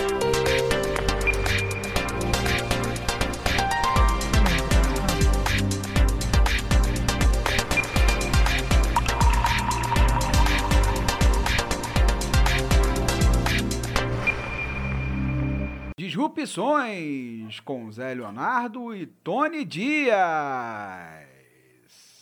[15.99, 21.22] Disrupções com Zé Leonardo e Tony Dias.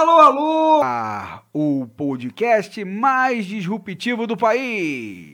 [0.00, 0.80] Alô, alô!
[0.82, 5.30] Ah, o podcast mais disruptivo do país.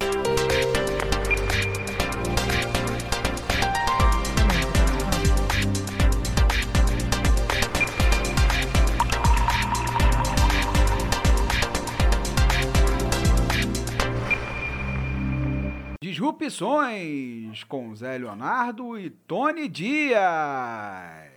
[16.03, 21.36] Disrupções com Zé Leonardo e Tony Dias.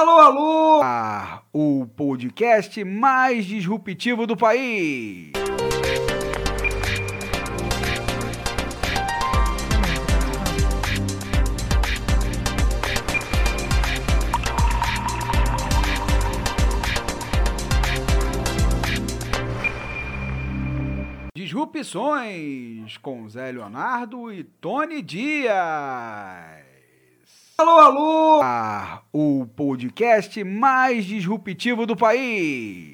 [0.00, 0.80] Alô, alô!
[0.82, 5.30] Ah, o podcast mais disruptivo do país.
[21.34, 26.69] Disrupções com Zé Leonardo e Tony Dias.
[27.60, 28.40] Alô, alô!
[28.42, 32.90] Ah, o podcast mais disruptivo do país.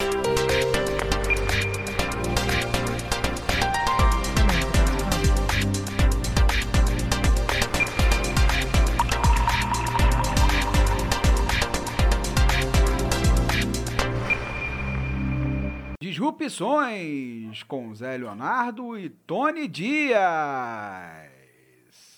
[16.01, 21.36] Disrupções com Zé Leonardo e Tony Dias.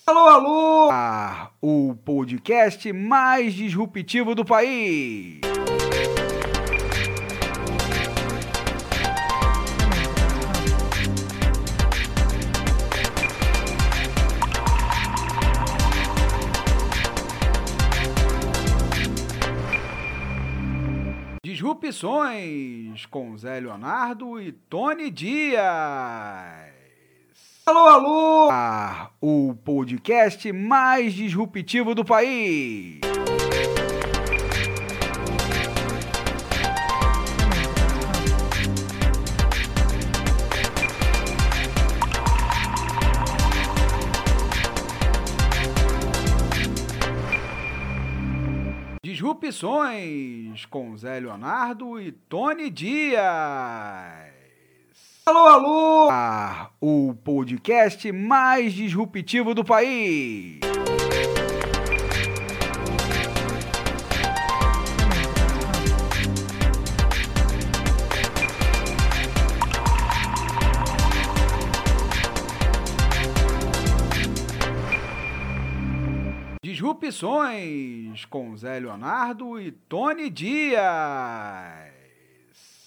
[0.09, 0.89] Alô, alô!
[0.91, 5.39] Ah, o podcast mais disruptivo do país.
[21.43, 26.78] Disrupções com Zé Leonardo e Tony Dias.
[27.69, 28.49] Alô, alô!
[28.51, 32.99] Ah, o podcast mais disruptivo do país.
[49.03, 54.38] Disrupções com Zé Leonardo e Tony Dias.
[55.29, 56.09] Alô, alô!
[56.09, 60.59] Ah, o podcast mais disruptivo do país.
[76.63, 81.88] Disrupções com Zé Leonardo e Tony Dias.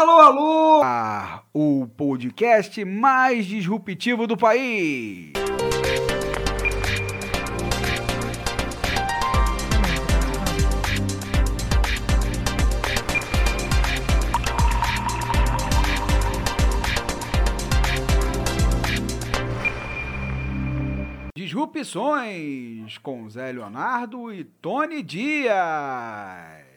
[0.02, 0.82] Alô, alô!
[0.82, 5.30] Ah, o podcast mais disruptivo do país.
[21.36, 26.71] Disrupções com Zé Leonardo e Tony Dias.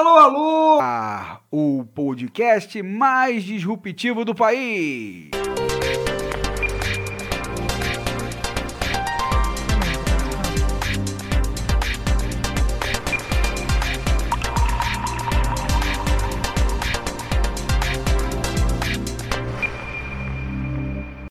[0.00, 0.78] Alô, alô!
[0.80, 5.28] Ah, o podcast mais disruptivo do país.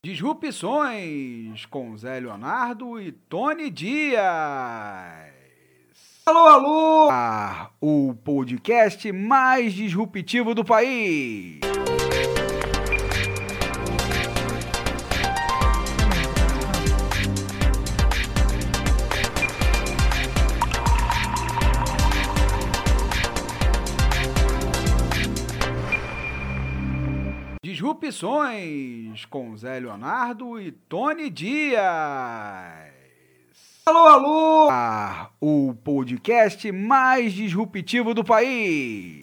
[0.00, 5.29] Disrupções com Zé Leonardo e Tony Dias.
[6.26, 7.08] Alô, alô!
[7.10, 11.60] Ah, o podcast mais disruptivo do país.
[27.62, 31.80] Disrupções com Zé Leonardo e Tony Dias.
[33.90, 34.68] Alô, alô!
[34.70, 39.18] Ah, o podcast mais disruptivo do país.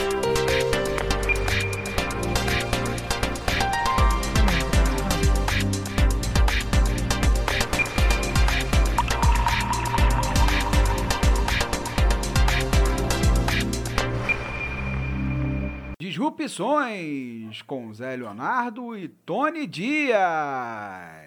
[15.97, 21.26] Disrupções com Zé Leonardo e Tony Dias.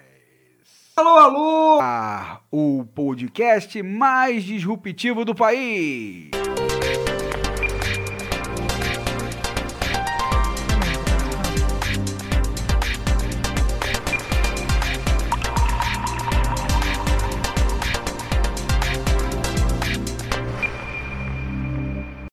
[0.95, 1.79] Alô, alô!
[1.81, 6.29] Ah, o podcast mais disruptivo do país.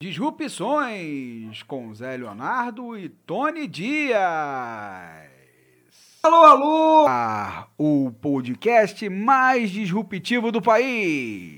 [0.01, 5.38] Disrupções com Zé Leonardo e Tony Dias.
[6.29, 7.07] Alô, alô!
[7.09, 11.57] Ah, o podcast mais disruptivo do país.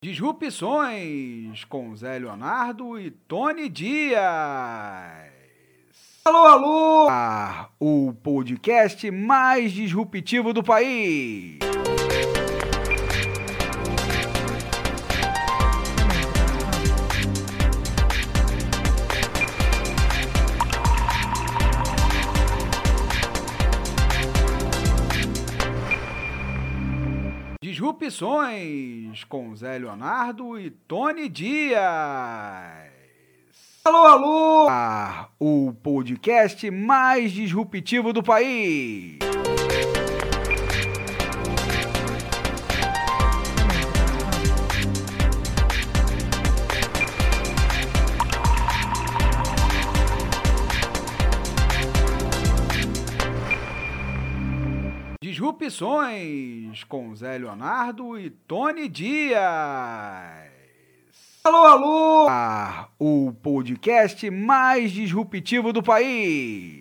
[0.00, 5.39] Disrupções com Zé Leonardo e Tony Dias.
[6.22, 7.08] Alô, alô!
[7.08, 11.58] Ah, o podcast mais disruptivo do país.
[27.62, 32.99] Disrupções com Zé Leonardo e Tony Dias.
[33.82, 34.66] Alô, alô!
[34.68, 39.18] Ah, o podcast mais disruptivo do país.
[55.22, 60.49] Disrupções com Zé Leonardo e Tony Dias.
[61.42, 62.26] Alô, alô!
[62.28, 66.76] Ah, o podcast mais disruptivo do país.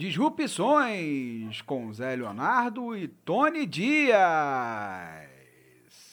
[0.00, 5.27] Disrupções com Zé Leonardo e Tony Dias.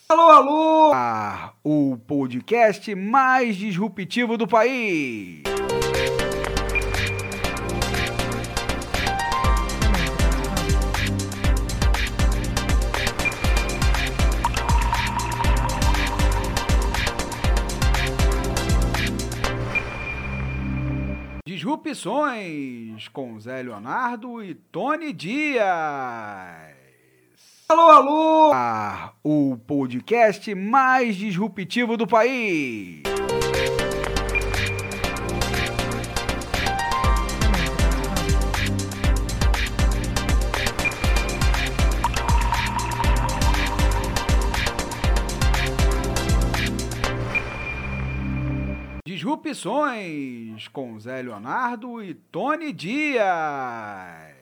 [0.08, 0.92] Alô, alô!
[0.94, 5.42] Ah, o podcast mais disruptivo do país.
[21.48, 26.75] Disrupções com Zé Leonardo e Tony Dias.
[27.68, 28.52] Alô, alô!
[28.54, 33.02] Ah, o podcast mais disruptivo do país.
[49.08, 54.35] Disrupções com Zé Leonardo e Tony Dias.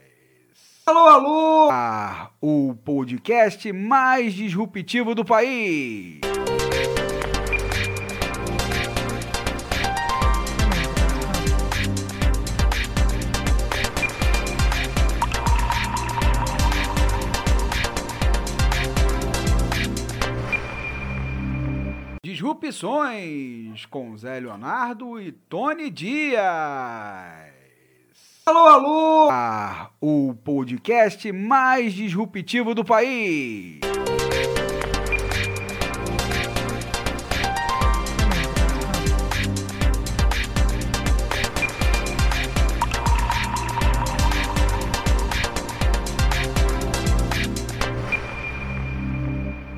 [0.85, 1.69] Alô, alô!
[1.71, 6.19] Ah, o podcast mais disruptivo do país.
[22.21, 27.52] Disrupções com Zé Leonardo e Tony Dias.
[28.45, 29.29] Alô, alô!
[29.31, 33.79] Ah, o podcast mais disruptivo do país.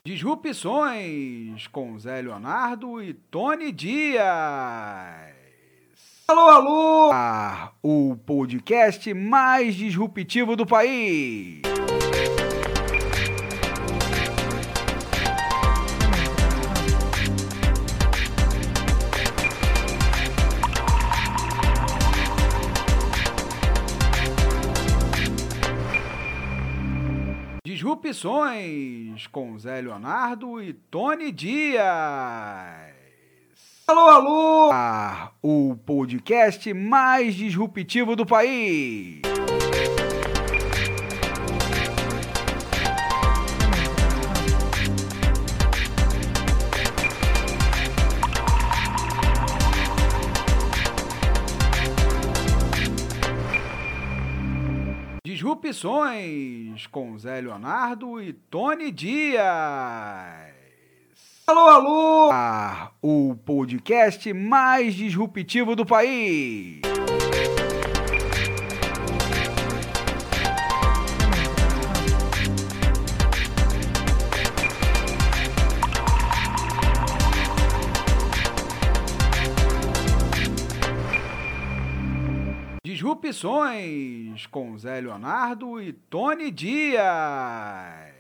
[0.03, 5.34] Disrupções com Zé Leonardo e Tony Dias.
[6.27, 7.11] Alô, alô!
[7.13, 11.61] Ah, o podcast mais disruptivo do país.
[27.63, 32.94] Disrupções com Zé Leonardo e Tony Dias.
[33.87, 34.71] Alô, alô!
[34.73, 39.21] Ah, o podcast mais disruptivo do país.
[55.23, 60.54] Disrupções com Zé Leonardo e Tony Dias.
[61.47, 62.29] Alô, alô!
[62.31, 66.81] Ah, o podcast mais disruptivo do país.
[82.83, 88.14] Disrupções com Zé Leonardo e Tony Dias.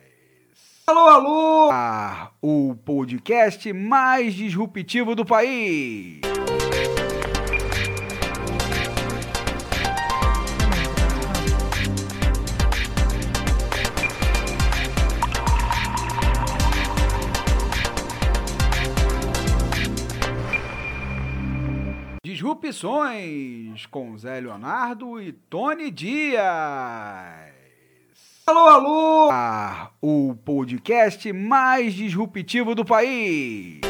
[0.87, 1.69] Alô, alô!
[1.71, 6.21] Ah, o podcast mais disruptivo do país.
[22.23, 27.54] Disrupções com Zé Leonardo e Tony Dias.
[28.47, 29.29] Alô, alô!
[29.99, 33.81] O podcast mais disruptivo do país.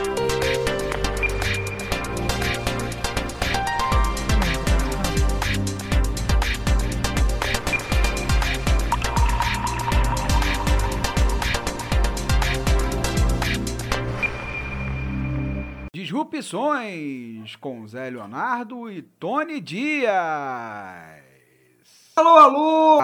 [15.94, 21.24] Disrupções com Zé Leonardo e Tony Dias.
[22.18, 23.00] Alô, alô!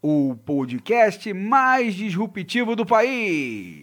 [0.00, 3.80] O podcast mais disruptivo do país.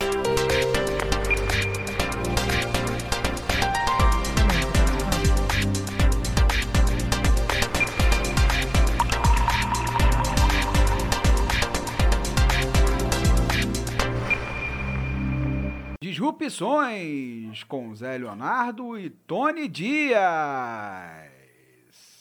[15.99, 21.32] Disrupções com Zé Leonardo e Tony Dias.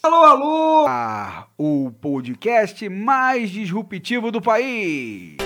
[0.04, 0.86] Alô, alô!
[0.88, 5.36] Ah, o podcast mais disruptivo do país.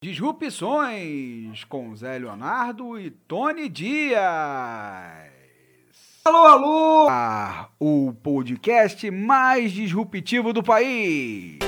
[0.00, 5.33] Disrupções com Zé Leonardo e Tony Dias.
[6.26, 7.06] Alô, alô!
[7.78, 11.58] O podcast mais disruptivo do país.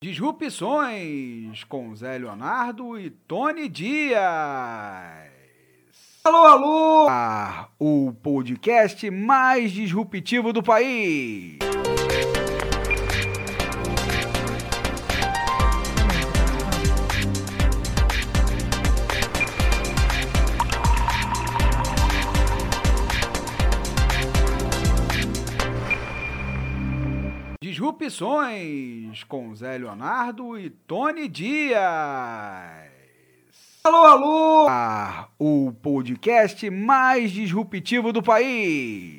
[0.00, 5.33] Disrupções com Zé Leonardo e Tony Dias.
[6.26, 7.06] Alô, alô!
[7.78, 11.58] O podcast mais disruptivo do país.
[27.60, 32.93] Disrupções com Zé Leonardo e Tony Dias.
[33.86, 34.66] Alô, alô!
[35.38, 39.18] O podcast mais disruptivo do país.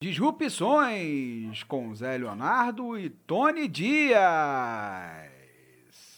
[0.00, 5.33] Disrupções com Zé Leonardo e Tony Dias.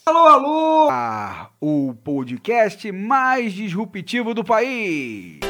[0.08, 0.88] Alô, alô!
[1.60, 5.40] O podcast mais disruptivo do país.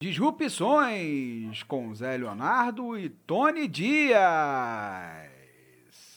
[0.00, 5.33] Disrupções com Zé Leonardo e Tony Dias.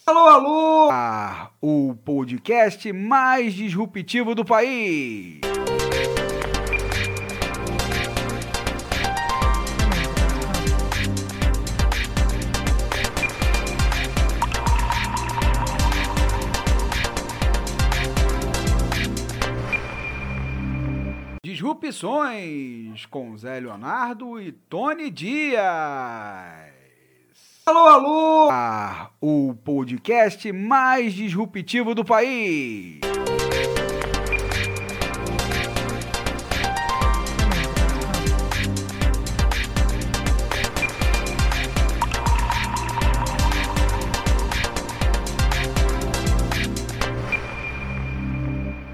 [0.07, 0.89] Alô, alô!
[0.89, 5.41] Ah, o podcast mais disruptivo do país.
[21.43, 26.77] Disrupções com Zé Leonardo e Tony Dias.
[27.68, 28.49] Alô, alô!
[28.49, 33.02] Ah, o podcast mais disruptivo do país.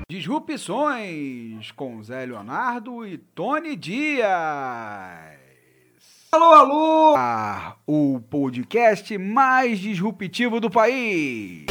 [0.09, 5.32] Disrupções com Zé Leonardo e Tony Dias.
[6.33, 7.15] Alô, alô!
[7.15, 11.67] Ah, o podcast mais disruptivo do país.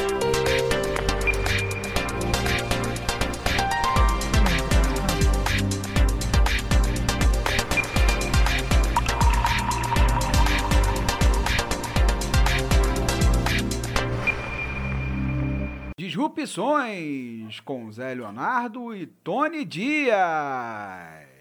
[15.98, 21.31] Disrupções com Zé Leonardo e Tony Dias.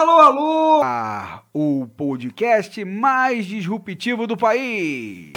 [0.00, 0.80] Alô, alô!
[0.82, 5.30] Ah, o podcast mais disruptivo do país.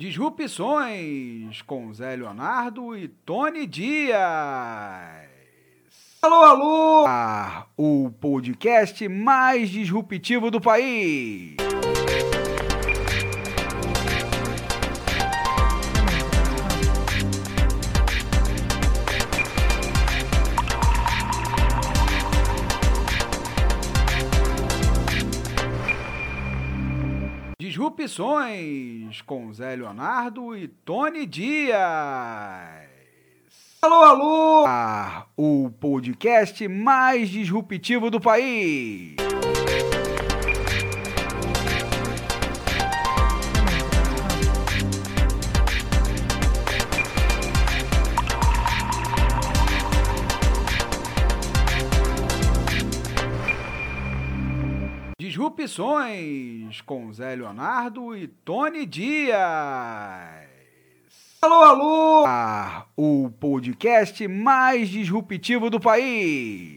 [0.00, 5.33] Disrupções com Zé Leonardo e Tony Dias.
[6.24, 7.04] Alô, alô!
[7.06, 11.54] Ah, o podcast mais disruptivo do país.
[27.60, 32.93] Disrupções com Zé Leonardo e Tony Dias.
[33.84, 34.64] Alô, alô!
[34.66, 39.14] Ah, o podcast mais disruptivo do país.
[55.18, 60.43] Disrupções com Zé Leonardo e Tony Dias.
[61.44, 62.24] Alô, alô!
[62.26, 66.74] Ah, o podcast mais disruptivo do país.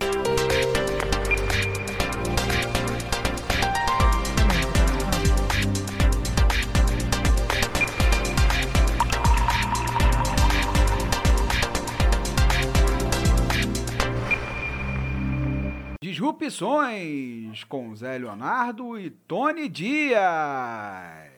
[16.02, 21.37] Disrupções com Zé Leonardo e Tony Dias.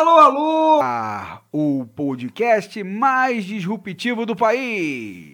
[0.00, 0.80] Alô, alô!
[0.82, 5.30] Ah, o podcast mais disruptivo do país.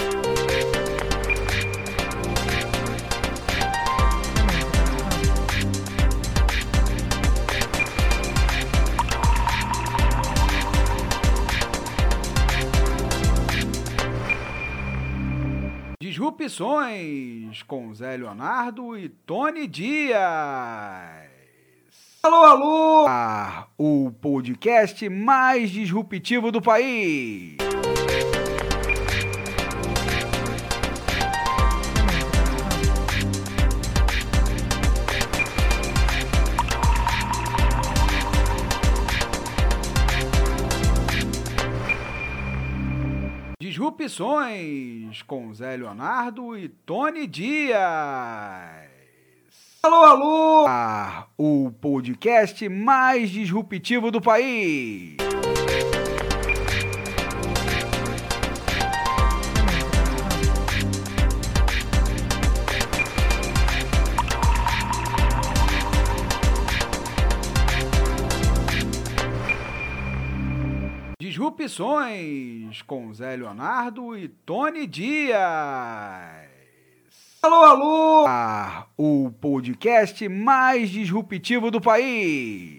[16.01, 21.36] Disrupções com Zé Leonardo e Tony Dias.
[22.27, 23.07] Alô, alô!
[23.09, 27.57] Ah, o podcast mais disruptivo do país.
[43.61, 48.95] Disrupções com Zé Leonardo e Tony Dias.
[49.87, 50.67] Alô, alô!
[50.67, 55.17] Ah, o podcast mais disruptivo do país.
[71.21, 76.56] Disrupções com Zé Leonardo e Tony Dias.
[77.43, 78.25] Alô, alô!
[78.27, 82.77] Ah, o podcast mais disruptivo do país.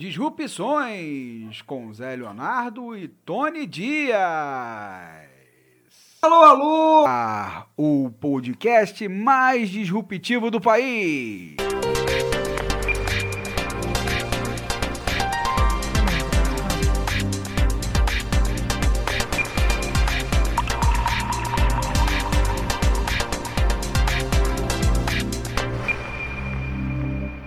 [0.00, 5.35] Disrupções com Zé Leonardo e Tony Dias.
[6.26, 7.04] Alô, alô!
[7.06, 11.54] Ah, o podcast mais disruptivo do país.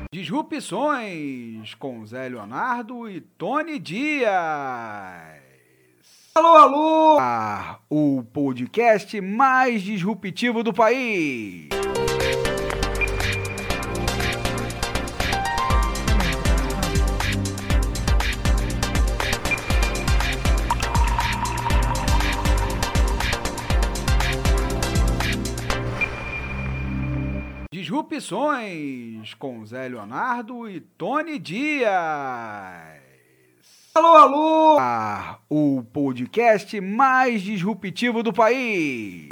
[0.09, 5.38] Disrupções com Zé Leonardo e Tony Dias.
[6.35, 7.17] Alô, alô!
[7.19, 11.67] Ah, o podcast mais disruptivo do país.
[27.71, 32.98] Disrupções com Zé Leonardo e Tony Dias.
[33.99, 34.77] Alô, alô!
[34.79, 39.27] Ah, o podcast mais disruptivo do país.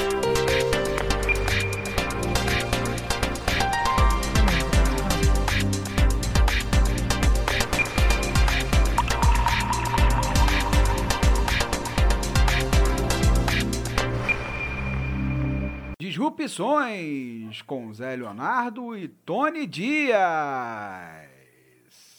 [15.98, 21.27] Disrupções com Zé Leonardo e Tony Dias.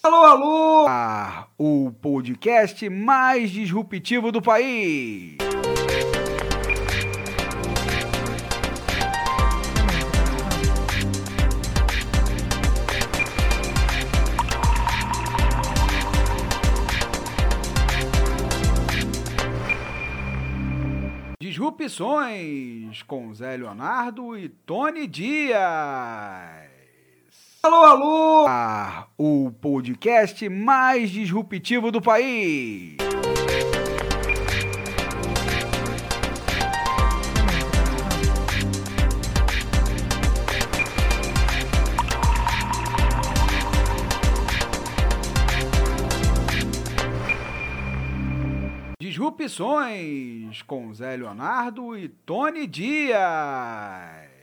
[0.00, 0.86] Alô, alô!
[0.88, 5.36] Ah, o podcast mais disruptivo do país.
[21.40, 26.67] Disrupções com Zé Leonardo e Tony Dias.
[27.60, 28.47] Alô, alô!
[28.48, 32.97] Ah, o podcast mais disruptivo do país.
[49.01, 54.38] Disrupções com Zé Leonardo e Tony Dias.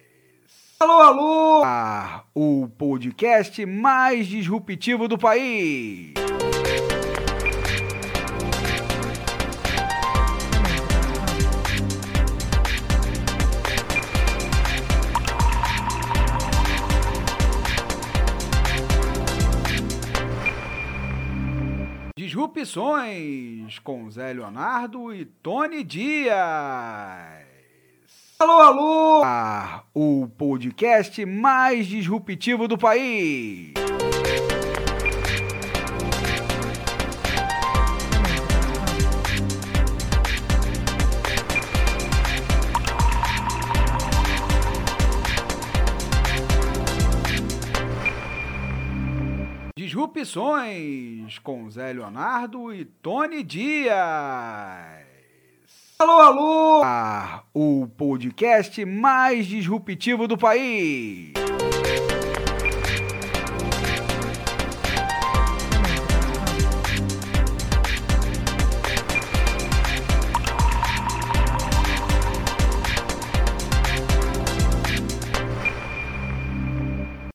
[0.78, 1.64] Alô, alô!
[1.64, 6.14] Ah, o podcast mais disruptivo do país.
[22.18, 27.55] Disrupções com Zé Leonardo e Tony Dias.
[28.38, 29.22] Alô, alô!
[29.24, 33.74] Ah, o podcast mais disruptivo do país.
[49.78, 55.05] Disrupções com Zé Leonardo e Tony Dias.
[55.98, 56.82] Alô, alô!
[56.84, 61.32] Ah, o podcast mais disruptivo do país.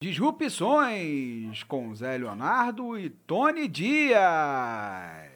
[0.02, 5.29] Disrupções com Zé Leonardo e Tony Dias.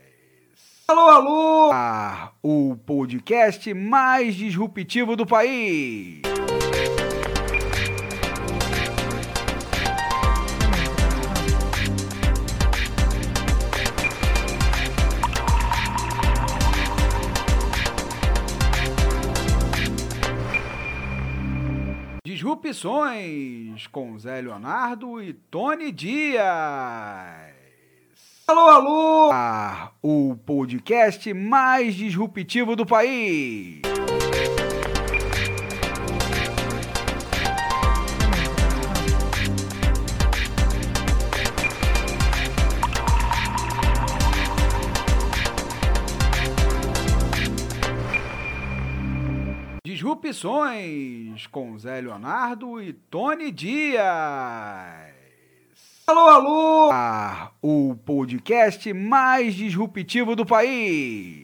[0.86, 1.70] Alô, alô!
[1.72, 6.20] Ah, o podcast mais disruptivo do país.
[22.26, 27.53] Disrupções com Zé Leonardo e Tony Dias.
[28.46, 29.30] Alô, alô!
[29.32, 33.80] Ah, o podcast mais disruptivo do país.
[49.86, 55.13] Disrupções com Zé Leonardo e Tony Dias.
[56.06, 56.90] Alô, alô!
[56.92, 61.40] Ah, o podcast mais disruptivo do país.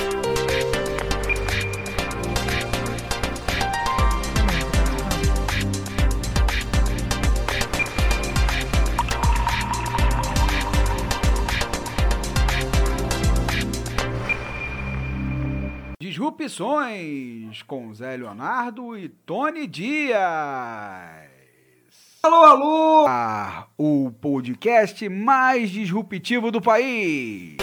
[15.98, 21.29] Disrupções com Zé Leonardo e Tony Dias.
[22.22, 23.06] Alô, alô!
[23.08, 27.56] Ah, o podcast mais disruptivo do país.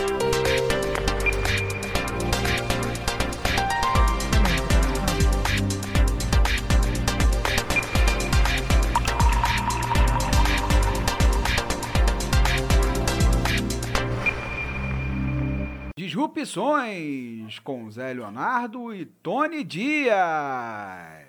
[15.96, 21.27] Disrupções com Zé Leonardo e Tony Dias.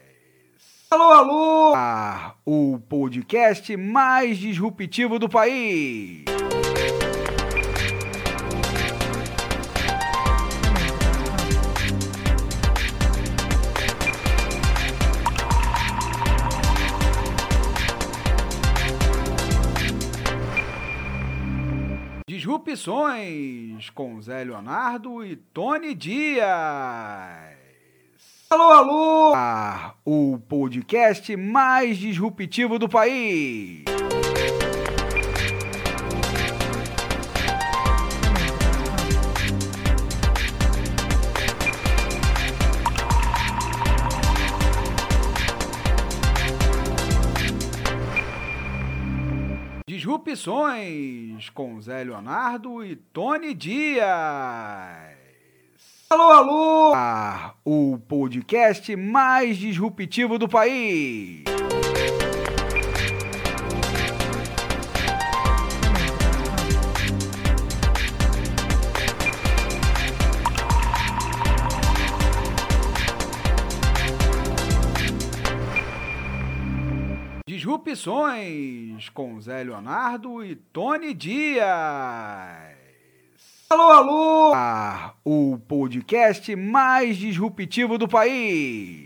[0.90, 1.74] Alô, alô!
[1.76, 6.24] Ah, o podcast mais disruptivo do país.
[22.26, 27.57] Disrupções com Zé Leonardo e Tony Dias.
[28.50, 29.32] Alô, alô!
[29.34, 33.84] Ah, o podcast mais disruptivo do país.
[49.86, 55.17] Disrupções com Zé Leonardo e Tony Dias.
[56.10, 56.92] Alô, alô!
[56.94, 61.44] Ah, o podcast mais disruptivo do país.
[77.46, 82.77] Disrupções com Zé Leonardo e Tony Dias.
[83.70, 84.52] Alô, alô!
[85.22, 89.04] O podcast mais disruptivo do país.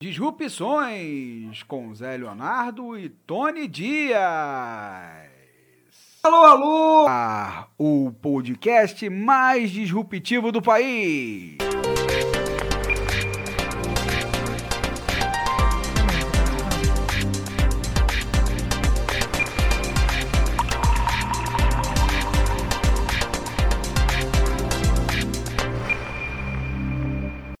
[0.00, 5.31] Disrupções com Zé Leonardo e Tony Dias.
[6.24, 7.06] Alô, alô!
[7.76, 11.56] O podcast mais disruptivo do país.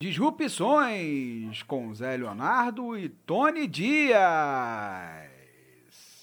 [0.00, 5.31] Disrupções com Zé Leonardo e Tony Dias.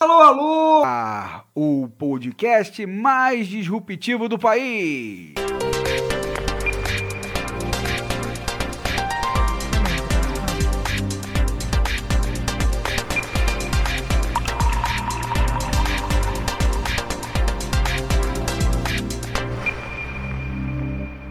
[0.01, 0.83] Alô, alô!
[0.85, 5.33] Ah, o podcast mais disruptivo do país.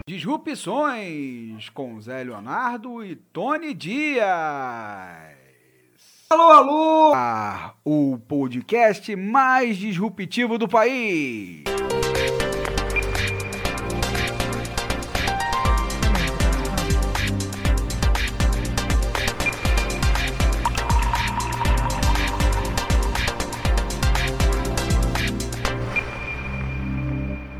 [0.05, 5.38] Disrupções com Zé Leonardo e Tony Dias.
[6.31, 7.13] Alô, alô!
[7.15, 11.63] Ah, o podcast mais disruptivo do país.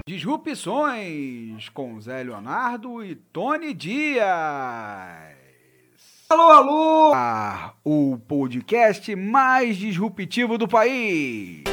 [0.06, 5.39] Disrupções com Zé Leonardo e Tony Dias.
[6.32, 7.12] Alô, alô!
[7.84, 11.64] O podcast mais disruptivo do país.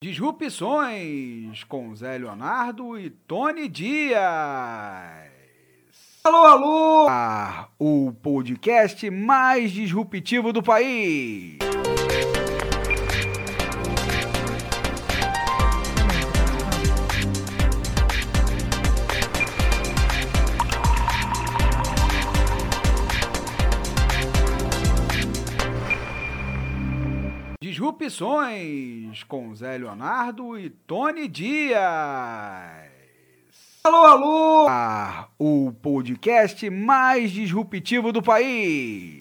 [0.00, 5.33] Disrupções com Zé Leonardo e Tony Dias.
[6.26, 7.06] Alô, alô!
[7.78, 11.58] O podcast mais disruptivo do país.
[27.60, 32.93] Disrupções com Zé Leonardo e Tony Dias.
[33.86, 34.66] Alô, alô!
[35.38, 39.18] O podcast mais disruptivo do país.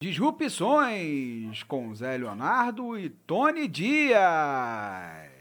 [0.00, 5.33] Disrupções com Zé Leonardo e Tony Dias.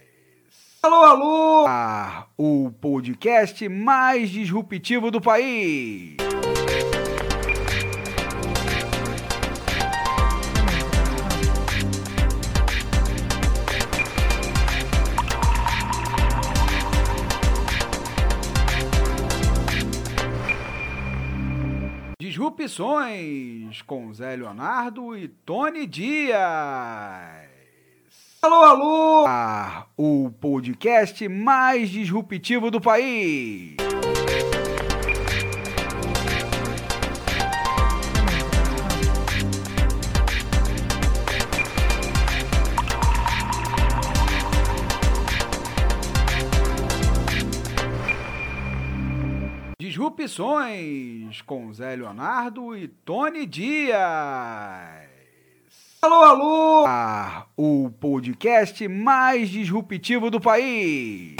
[0.85, 1.65] Alô, alô!
[1.65, 6.17] Ah, o podcast mais disruptivo do país.
[22.19, 27.52] Disrupções com Zé Leonardo e Tony Dias.
[28.43, 29.25] Alô, alô!
[29.25, 33.77] Ah, o podcast mais disruptivo do país.
[49.79, 55.12] Disrupções com Zé Leonardo e Tony Dias.
[56.03, 56.85] Alô, alô!
[56.85, 61.37] Ah, o podcast mais disruptivo do país.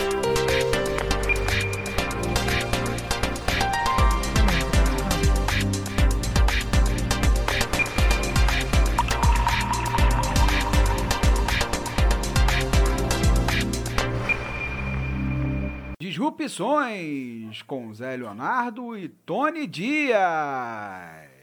[16.00, 21.33] Disrupções com Zé Leonardo e Tony Dias.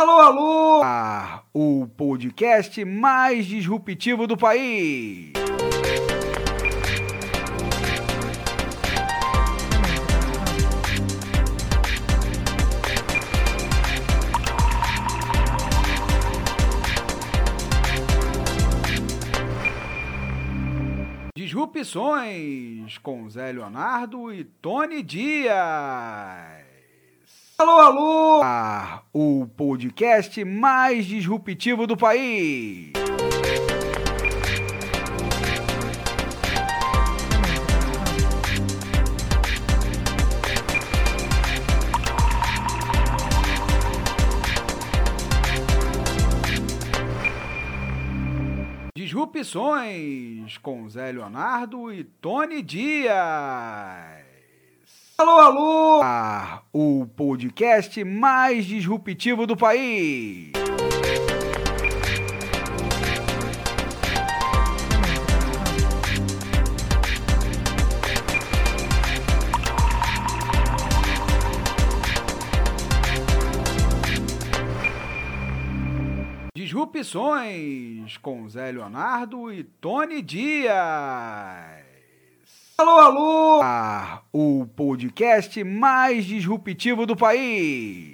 [0.00, 0.82] Alô, alô!
[0.82, 5.30] Ah, o podcast mais disruptivo do país.
[21.36, 26.69] Disrupções com Zé Leonardo e Tony Dias.
[27.60, 28.40] Alô, alô!
[28.42, 32.90] Ah, o podcast mais disruptivo do país.
[48.96, 54.19] Disrupções com Zé Leonardo e Tony Dias.
[55.20, 56.00] Alô, alô!
[56.02, 60.50] Ah, o podcast mais disruptivo do país.
[76.54, 81.89] Disrupções com Zé Leonardo e Tony Dias.
[82.80, 83.60] Alô, alô!
[83.62, 88.10] Ah, o podcast mais disruptivo do país.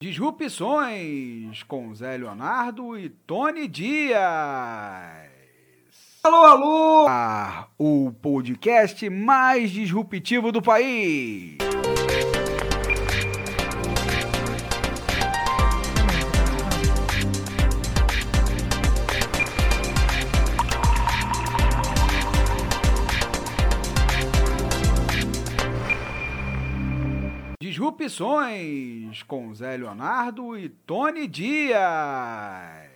[0.00, 5.35] Disrupções com Zé Leonardo e Tony Dias.
[6.26, 7.06] Alô, alô!
[7.08, 11.56] Ah, o podcast mais disruptivo do país.
[27.60, 32.95] Disrupções com Zé Leonardo e Tony Dias.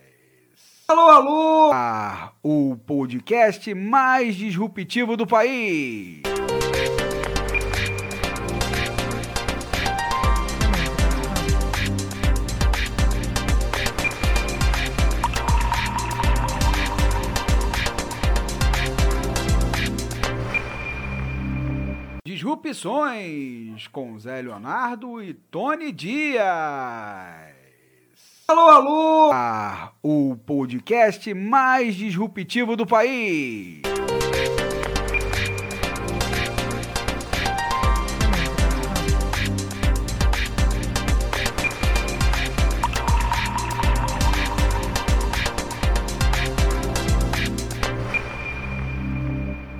[0.91, 1.71] Alô, alô!
[1.73, 6.21] Ah, o podcast mais disruptivo do país.
[22.25, 27.60] Disrupções com Zé Leonardo e Tony Dias.
[28.51, 29.31] Alô, alô!
[29.31, 33.81] Ah, o podcast mais disruptivo do país.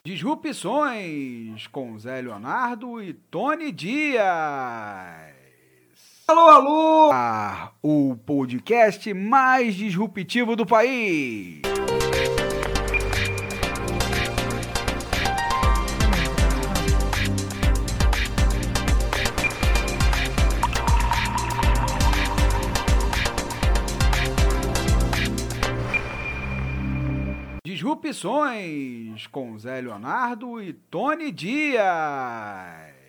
[0.05, 5.40] Disrupções com Zé Leonardo e Tony Dias.
[6.31, 7.11] Alô, alô!
[7.11, 11.59] Ah, o podcast mais disruptivo do país.
[27.65, 33.00] Disrupções com Zé Leonardo e Tony Dias.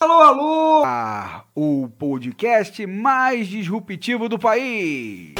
[0.00, 0.82] Alô, alô!
[0.84, 5.34] Ah, o podcast mais disruptivo do país.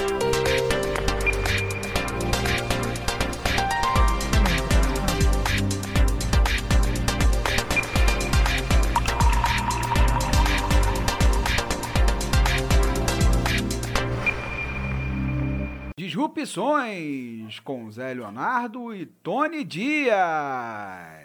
[15.98, 21.23] Disrupções com Zé Leonardo e Tony Dias.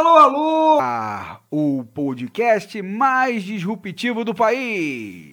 [0.00, 0.78] Alô, alô!
[0.80, 5.28] Ah, o podcast mais disruptivo do país.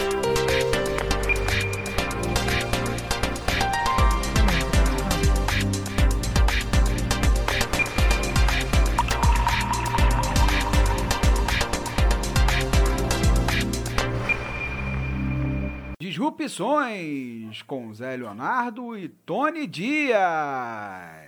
[15.98, 21.27] Disrupções com Zé Leonardo e Tony Dias.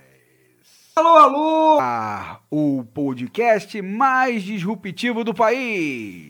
[1.00, 1.78] Alô, alô!
[1.80, 6.28] Ah, o podcast mais disruptivo do país.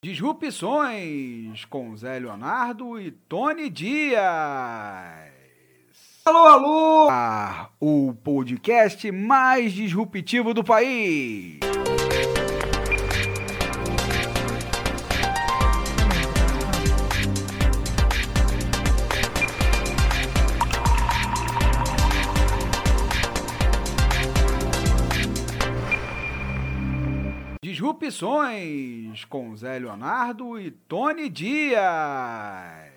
[0.00, 5.29] Disrupções com Zé Leonardo e Tony Dias.
[6.22, 7.08] Alô, alô!
[7.10, 11.58] Ah, o podcast mais disruptivo do país.
[27.64, 32.89] Disrupções com Zé Leonardo e Tony Dias.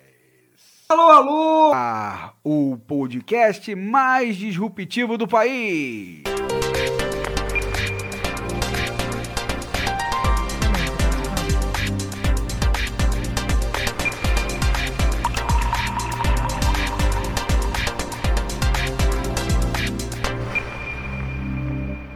[0.94, 1.72] Alô, alô!
[1.74, 6.22] Ah, o podcast mais disruptivo do país.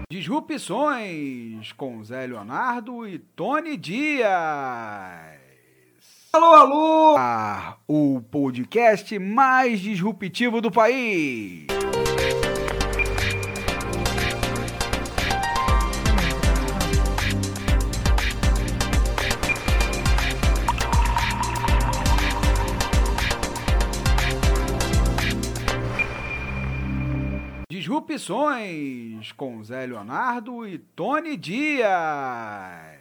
[0.09, 5.38] Disrupções com Zé Leonardo e Tony Dias.
[6.31, 7.17] Alô, alô!
[7.17, 11.67] Ah, o podcast mais disruptivo do país.
[27.71, 32.98] Disrupções com Zé Leonardo e Tony Dias.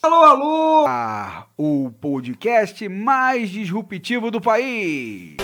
[0.00, 0.84] Alô, alô!
[0.86, 5.36] Ah, o podcast mais disruptivo do país.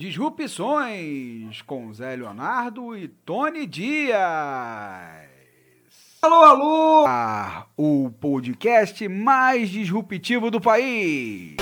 [0.00, 5.27] Disrupções com Zé Leonardo e Tony Dias.
[6.20, 7.04] Alô, alô!
[7.06, 11.54] Ah, o podcast mais disruptivo do país.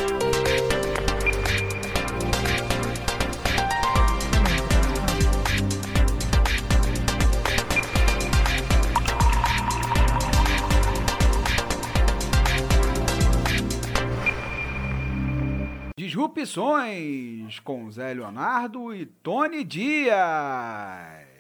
[15.99, 21.36] Disrupções com Zé Leonardo e Tony Dias.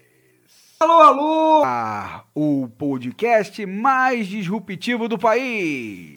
[0.78, 1.62] Alô, alô!
[1.64, 6.12] Ah, o podcast mais disruptivo do país.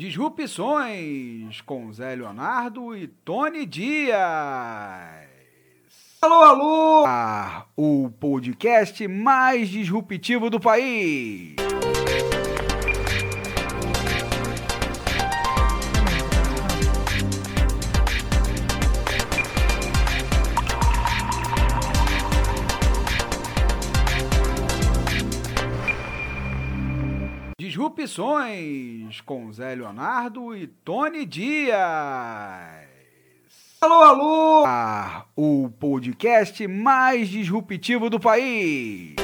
[0.00, 5.27] Disrupções com Zé Leonardo e Tony Dias.
[6.20, 7.04] Alô, alô!
[7.06, 11.54] Ah, o podcast mais disruptivo do país.
[27.60, 32.87] Disrupções com Zé Leonardo e Tony Dias.
[33.80, 34.64] Alô, alô!
[34.66, 39.14] Ah, o podcast mais disruptivo do país.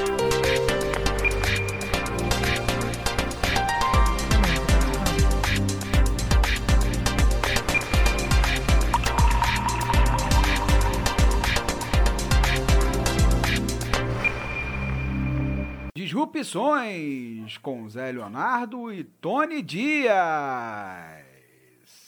[15.93, 21.24] Disrupções com Zé Leonardo e Tony Dias.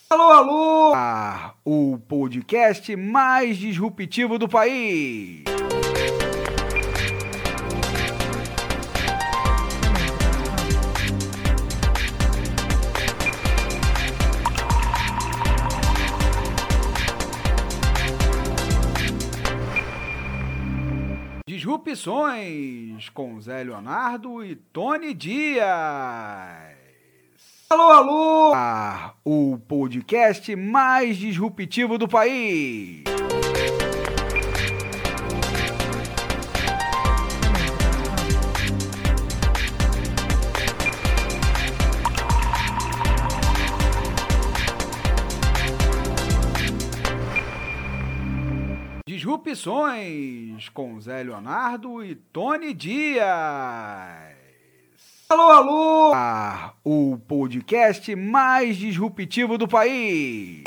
[0.10, 0.94] Alô, alô!
[0.96, 5.44] Ah, o podcast mais disruptivo do país.
[21.46, 26.77] Disrupções com Zé Leonardo e Tony Dias.
[27.70, 28.54] Alô, alô!
[28.56, 33.04] Ah, o podcast mais disruptivo do país.
[49.06, 54.37] Disrupções com Zé Leonardo e Tony Dias.
[55.30, 56.14] Alô, alô!
[56.16, 60.64] Ah, o podcast mais disruptivo do país.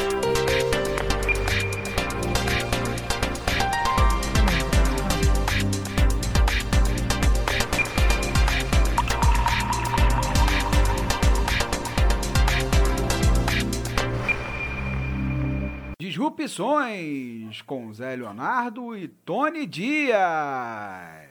[15.98, 21.29] Disrupções com Zé Leonardo e Tony Dias.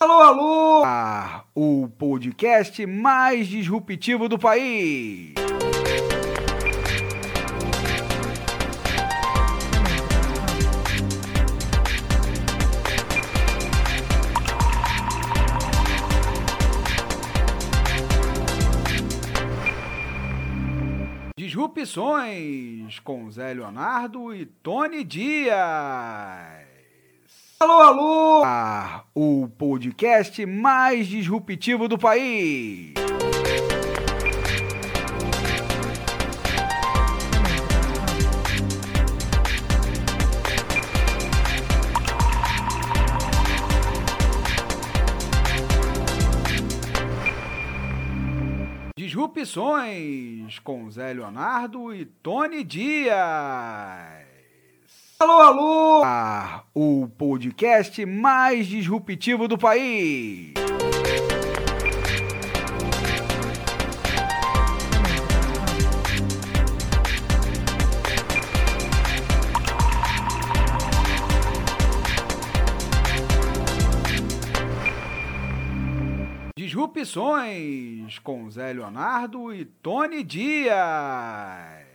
[0.00, 0.82] Alô, alô!
[0.84, 5.34] Ah, o podcast mais disruptivo do país.
[21.36, 26.67] Disrupções com Zé Leonardo e Tony Dias.
[27.60, 28.42] Alô, alô!
[29.12, 32.94] O podcast mais disruptivo do país.
[48.96, 54.27] Disrupções com Zé Leonardo e Tony Dias.
[55.20, 56.02] Alô, alô!
[56.72, 60.54] O podcast mais disruptivo do país.
[76.56, 81.87] Disrupções com Zé Leonardo e Tony Dias.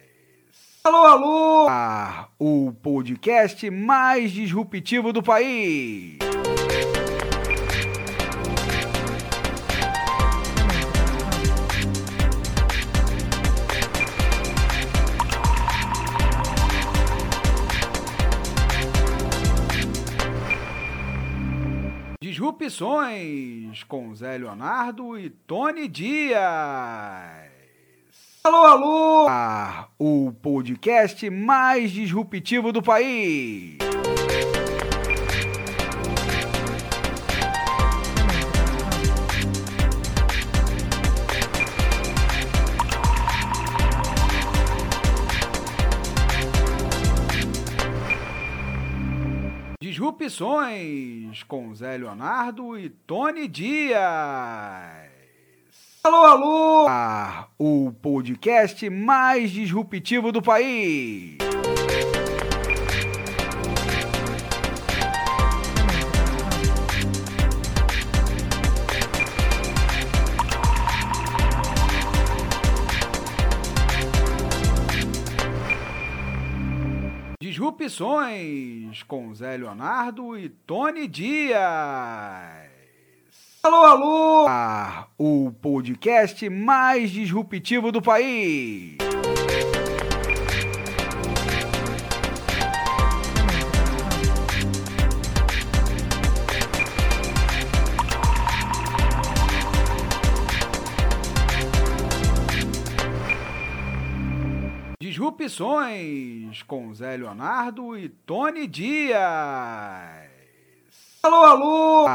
[0.86, 1.68] Alô, alô!
[2.38, 6.18] O podcast mais disruptivo do país.
[22.20, 27.53] Disrupções com Zé Leonardo e Tony Dias.
[28.46, 29.28] Alô, alô!
[29.30, 33.78] Ah, o podcast mais disruptivo do país.
[49.80, 55.13] Disrupções com Zé Leonardo e Tony Dias.
[56.06, 56.86] Alô, alô!
[56.90, 61.38] Ah, o podcast mais disruptivo do país.
[77.40, 82.73] Disrupções com Zé Leonardo e Tony Dias.
[83.66, 84.46] Alô, alô!
[85.18, 88.98] O podcast mais disruptivo do país.
[105.00, 110.33] Disrupções com Zé Leonardo e Tony Dias.
[111.26, 112.06] Alô, alô!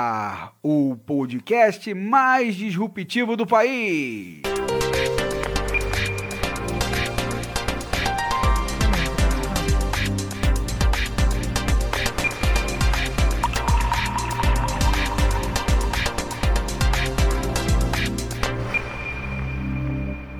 [0.63, 4.43] O podcast mais disruptivo do país.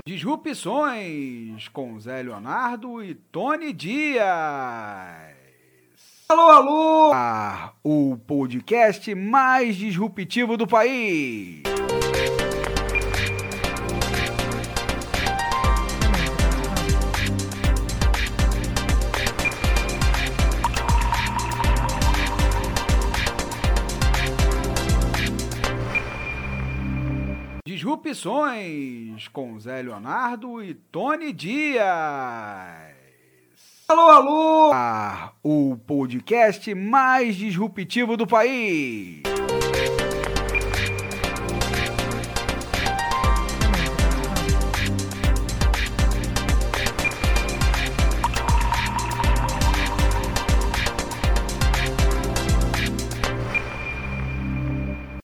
[0.05, 5.38] Disrupções com Zé Leonardo e Tony Dias.
[6.31, 7.11] Alô, alô!
[7.83, 11.63] O podcast mais disruptivo do país.
[27.65, 32.88] Disrupções com Zé Leonardo e Tony Dias.
[33.89, 34.71] Alô, alô!
[34.71, 39.23] Ah, o podcast mais disruptivo do país.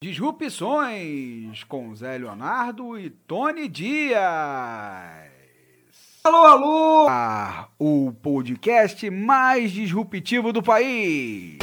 [0.01, 5.34] Disrupções com Zé Leonardo e Tony Dias.
[6.25, 7.07] Alô, alô!
[7.07, 11.59] Ah, o podcast mais disruptivo do país.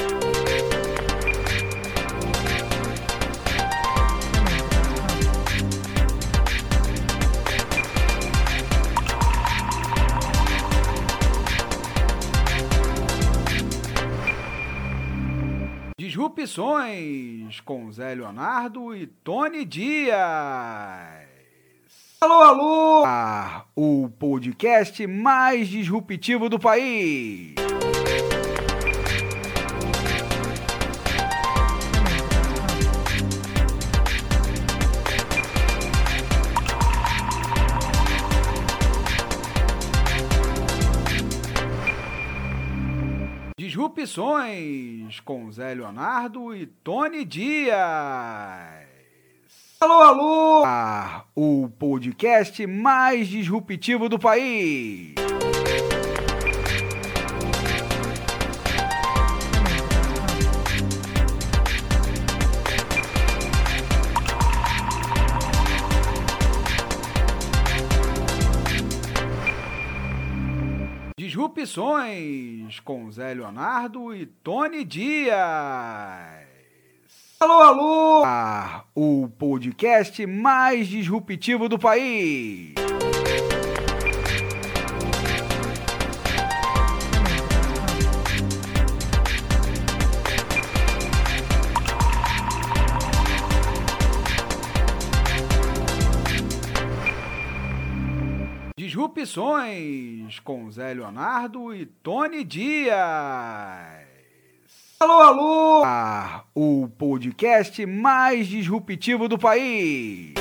[15.98, 21.31] Disrupções com Zé Leonardo e Tony Dias.
[22.22, 23.04] Alô, alô!
[23.04, 27.56] Ah, o podcast mais disruptivo do país.
[43.58, 48.91] Disrupções com Zé Leonardo e Tony Dias.
[49.82, 50.62] Alô, alô!
[50.64, 55.12] Ah, o podcast mais disruptivo do país.
[71.18, 76.51] Disrupções com Zé Leonardo e Tony Dias.
[77.42, 78.22] Alô, alô!
[78.24, 82.72] Ah, o podcast mais disruptivo do país.
[98.76, 104.11] Disrupções com Zé Leonardo e Tony Dias.
[105.02, 105.82] Alô, alô!
[105.84, 110.32] Ah, o podcast mais disruptivo do país.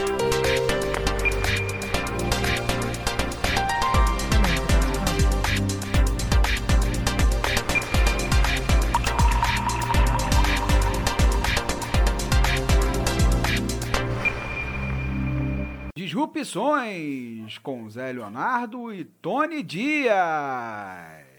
[15.96, 21.31] Disrupções com Zé Leonardo e Tony Dias.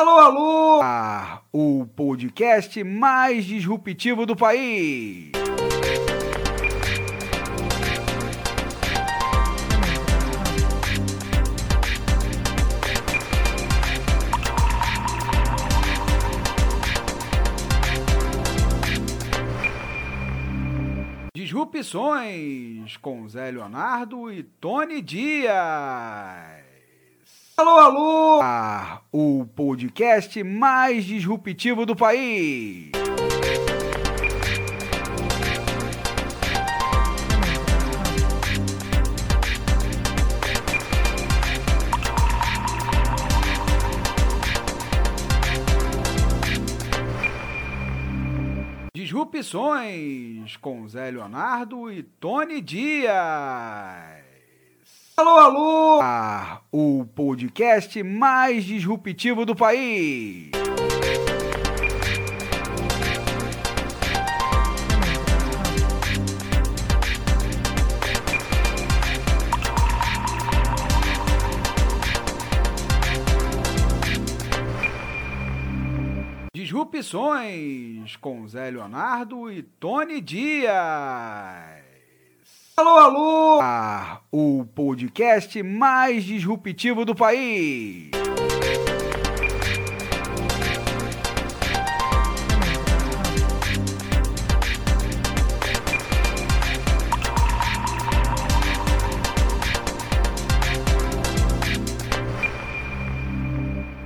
[0.00, 0.80] Alô, alô!
[0.82, 5.30] Ah, o podcast mais disruptivo do país.
[21.34, 26.69] Disrupções com Zé Leonardo e Tony Dias.
[27.60, 28.40] Alô, alô!
[28.42, 32.90] Ah, o podcast mais disruptivo do país.
[48.94, 54.19] Disrupções com Zé Leonardo e Tony Dias.
[55.20, 56.00] Alô, alô!
[56.00, 60.50] Ah, o podcast mais disruptivo do país.
[76.54, 81.89] Disrupções com Zé Leonardo e Tony Dias.
[82.80, 83.60] Alô, alô!
[83.60, 88.10] Ah, o podcast mais disruptivo do país.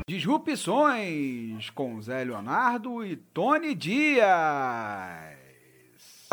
[0.08, 5.33] Disrupções com Zé Leonardo e Tony Dias.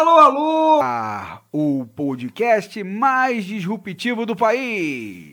[0.01, 0.79] Alô, alô!
[0.81, 5.29] Ah, o podcast mais disruptivo do país.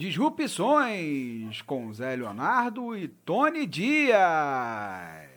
[0.00, 5.35] Disrupções com Zé Leonardo e Tony Dias.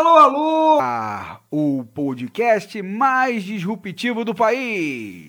[0.00, 0.78] Alô, alô!
[0.80, 5.28] Ah, o podcast mais disruptivo do país.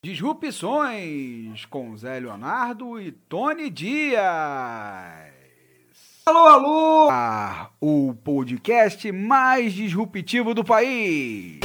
[0.00, 5.39] Disrupções com Zé Leonardo e Tony Dias.
[6.26, 7.08] Alô, alô!
[7.10, 11.58] Ah, o podcast mais disruptivo do país.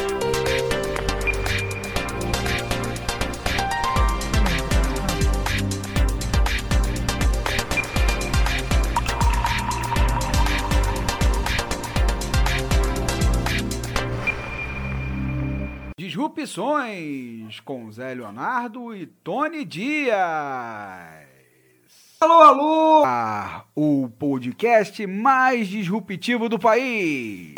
[15.98, 21.25] Disrupções com Zé Leonardo e Tony Dias.
[22.26, 23.04] Alô, alô!
[23.06, 27.54] Ah, o podcast mais disruptivo do país.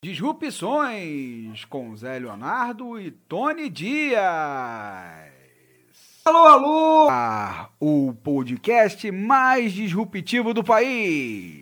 [0.00, 5.29] Disrupções com Zé Leonardo e Tony Dias.
[6.22, 7.08] Alô, alô!
[7.10, 11.58] Ah, o podcast mais disruptivo do país.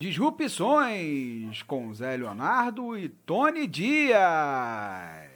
[0.00, 5.27] Disrupções com Zé Leonardo e Tony Dias.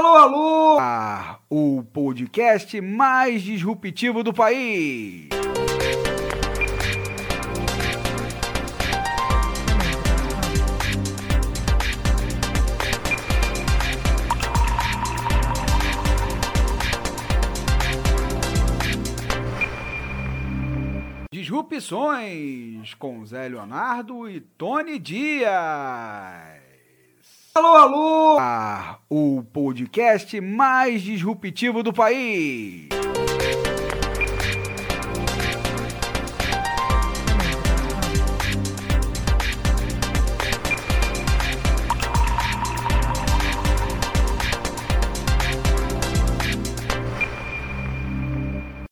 [0.00, 0.78] Alô, alô!
[0.80, 5.28] Ah, o podcast mais disruptivo do país.
[21.30, 26.59] Disrupções com Zé Leonardo e Tony Dias.
[27.52, 28.38] Alô, alô!
[28.38, 32.88] Ah, o podcast mais disruptivo do país.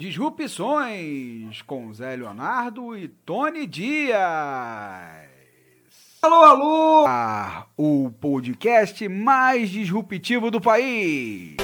[0.01, 5.28] Disrupções com Zé Leonardo e Tony Dias.
[6.21, 7.05] Alô, alô!
[7.07, 11.57] Ah, o podcast mais disruptivo do país.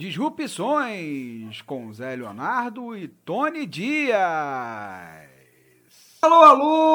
[0.00, 4.18] Disrupções com Zé Leonardo e Tony Dias.
[6.20, 6.88] Alô, alô!